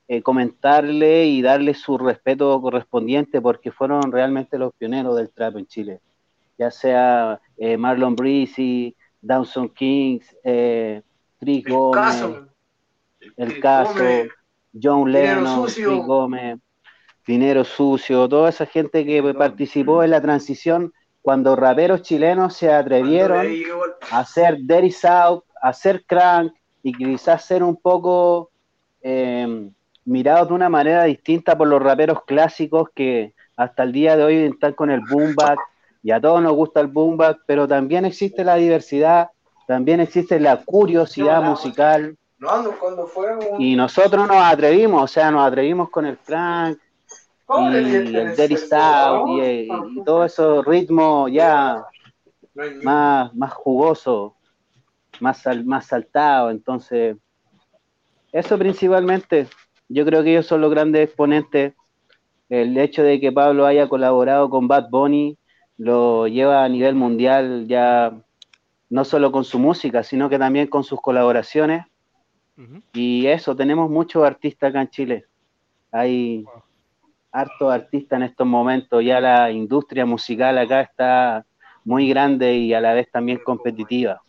[0.08, 5.66] eh, comentarle y darle su respeto correspondiente porque fueron realmente los pioneros del trap en
[5.66, 6.02] Chile,
[6.58, 11.02] ya sea eh, Marlon Breezy, Dawson Kings, eh,
[11.40, 12.22] Trick Gómez,
[13.38, 14.04] el caso,
[14.82, 16.60] John Lennon, Trick Gómez,
[17.26, 23.48] Dinero Sucio, toda esa gente que participó en la transición cuando raperos chilenos se atrevieron
[24.12, 26.52] a hacer Dirty South, a hacer crank
[26.84, 28.52] y quizás ser un poco
[29.02, 29.70] eh,
[30.06, 34.36] mirados de una manera distinta por los raperos clásicos que hasta el día de hoy
[34.36, 35.58] están con el boom bap
[36.02, 39.30] y a todos nos gusta el boom bap, pero también existe la diversidad,
[39.68, 42.18] también existe la curiosidad musical.
[43.58, 46.78] Y nosotros nos atrevimos, o sea, nos atrevimos con el crank,
[47.50, 49.68] y el Dirty South y,
[50.04, 51.86] todo esos ritmos ya
[52.84, 54.36] más, más jugoso,
[55.20, 56.50] más, más saltado.
[56.50, 57.18] Entonces,
[58.32, 59.48] eso principalmente,
[59.94, 61.74] yo creo que ellos son los grandes exponentes.
[62.50, 65.38] El hecho de que Pablo haya colaborado con Bad Bunny
[65.78, 68.14] lo lleva a nivel mundial ya
[68.90, 71.86] no solo con su música, sino que también con sus colaboraciones.
[72.94, 75.26] Y eso, tenemos muchos artistas acá en Chile.
[75.92, 76.46] Hay,
[77.32, 81.46] harto artistas en estos momentos, ya la industria musical acá está
[81.84, 84.22] muy grande y a la vez también competitiva.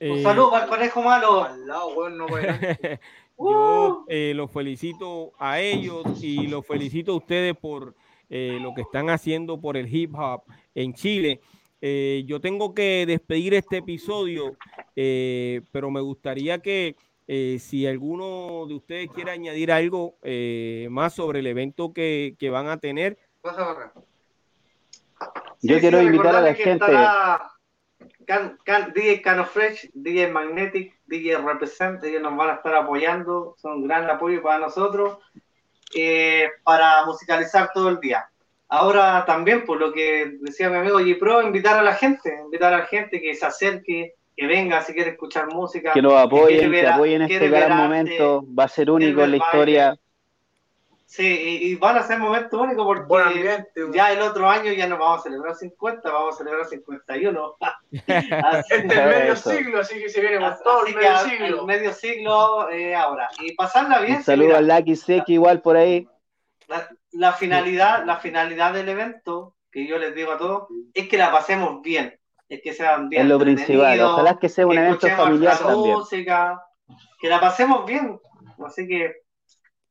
[0.00, 1.46] Un saludo para el conejo malo.
[3.38, 7.94] Yo eh, los felicito a ellos y los felicito a ustedes por
[8.30, 10.42] eh, lo que están haciendo por el hip hop
[10.74, 11.40] en Chile.
[11.80, 14.56] Eh, yo tengo que despedir este episodio,
[14.94, 16.96] pero me gustaría que
[17.28, 22.50] eh, si alguno de ustedes quiere añadir algo eh, más sobre el evento que, que
[22.50, 23.16] van a tener.
[25.62, 26.84] Yo quiero invitar a la gente.
[28.26, 33.54] Can, can, DJ Cano Fresh, DJ Magnetic, DJ Represent, ellos nos van a estar apoyando,
[33.58, 35.18] son un gran apoyo para nosotros
[35.94, 38.26] eh, para musicalizar todo el día.
[38.68, 42.72] Ahora también, por lo que decía mi amigo G Pro, invitar a la gente, invitar
[42.72, 45.92] a la gente que se acerque, que venga si quiere escuchar música.
[45.92, 49.98] Que nos apoyen, que, apoyen este gran momento, va a ser único en la historia.
[51.12, 55.20] Sí, y, van a ser momentos únicos porque ya el otro año ya no vamos
[55.20, 57.56] a celebrar 50, vamos a celebrar 51.
[57.90, 61.66] este es medio siglo, así que se viene más todo el medio siglo.
[61.66, 63.28] medio siglo eh, ahora.
[63.42, 64.16] Y pasarla bien.
[64.16, 66.08] Un saludo al Lucky Seki igual por ahí.
[67.10, 71.30] La, finalidad, la finalidad del evento, que yo les digo a todos, es que la
[71.30, 73.22] pasemos bien es que sean bien.
[73.22, 75.94] Es lo principal, ojalá que sea un evento familiar también.
[75.94, 76.62] Música,
[77.20, 78.18] que la pasemos bien.
[78.64, 79.12] Así que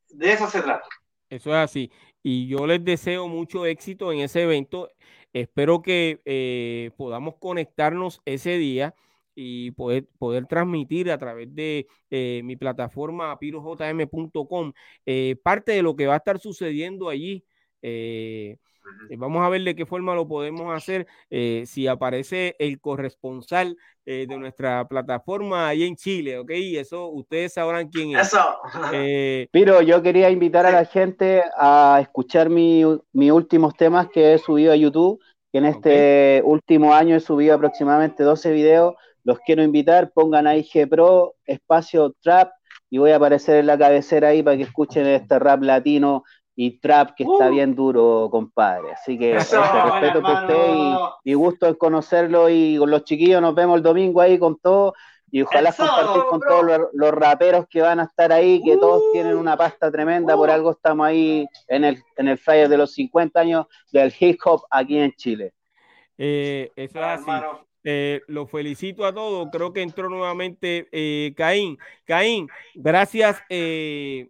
[0.08, 0.88] de eso se trata.
[1.32, 1.90] Eso es así.
[2.22, 4.90] Y yo les deseo mucho éxito en ese evento.
[5.32, 8.94] Espero que eh, podamos conectarnos ese día
[9.34, 14.72] y poder, poder transmitir a través de eh, mi plataforma pirojm.com
[15.06, 17.46] eh, parte de lo que va a estar sucediendo allí.
[19.08, 21.06] Eh, vamos a ver de qué forma lo podemos hacer.
[21.30, 26.50] Eh, si aparece el corresponsal eh, de nuestra plataforma ahí en Chile, ¿ok?
[26.52, 28.28] Eso ustedes sabrán quién es.
[28.28, 28.58] Eso.
[29.50, 32.84] Pero yo quería invitar a la gente a escuchar mis
[33.32, 35.20] últimos temas que he subido a YouTube,
[35.52, 38.94] que en este último año he subido aproximadamente 12 videos.
[39.24, 42.50] Los quiero invitar, pongan ahí G Pro, espacio trap,
[42.90, 46.24] y voy a aparecer en la cabecera ahí para que escuchen este rap latino
[46.54, 47.50] y trap que está uh.
[47.50, 48.92] bien duro, compadre.
[48.92, 50.74] Así que respeto por usted
[51.24, 54.94] y, gusto en conocerlo y con los chiquillos nos vemos el domingo ahí con todo
[55.30, 59.36] y ojalá compartir con todos los, raperos que van a estar ahí, que todos tienen
[59.36, 60.52] una pasta tremenda, por uh.
[60.52, 64.62] algo estamos ahí en el, en el flyer de los 50 años del hip hop
[64.70, 65.54] aquí en Chile.
[66.18, 67.30] Eh, eso es así.
[67.84, 69.48] Eh, lo felicito a todos.
[69.50, 71.78] Creo que entró nuevamente eh, Caín.
[72.04, 74.28] Caín, gracias eh,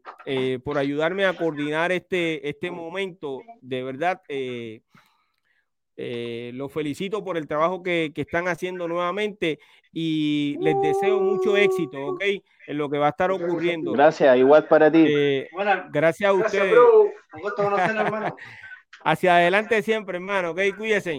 [0.64, 3.42] por ayudarme a coordinar este, este momento.
[3.61, 4.22] De verdad,
[5.96, 9.59] lo felicito por el trabajo que, están haciendo nuevamente
[9.92, 12.24] y les deseo mucho éxito, ¿ok?
[12.66, 13.92] En lo que va a estar ocurriendo.
[13.92, 15.07] Gracias, igual para ti.
[15.90, 16.74] gracias a ustedes.
[19.05, 20.61] Hacia adelante siempre, hermano, ¿ok?
[20.76, 21.18] Cuídense.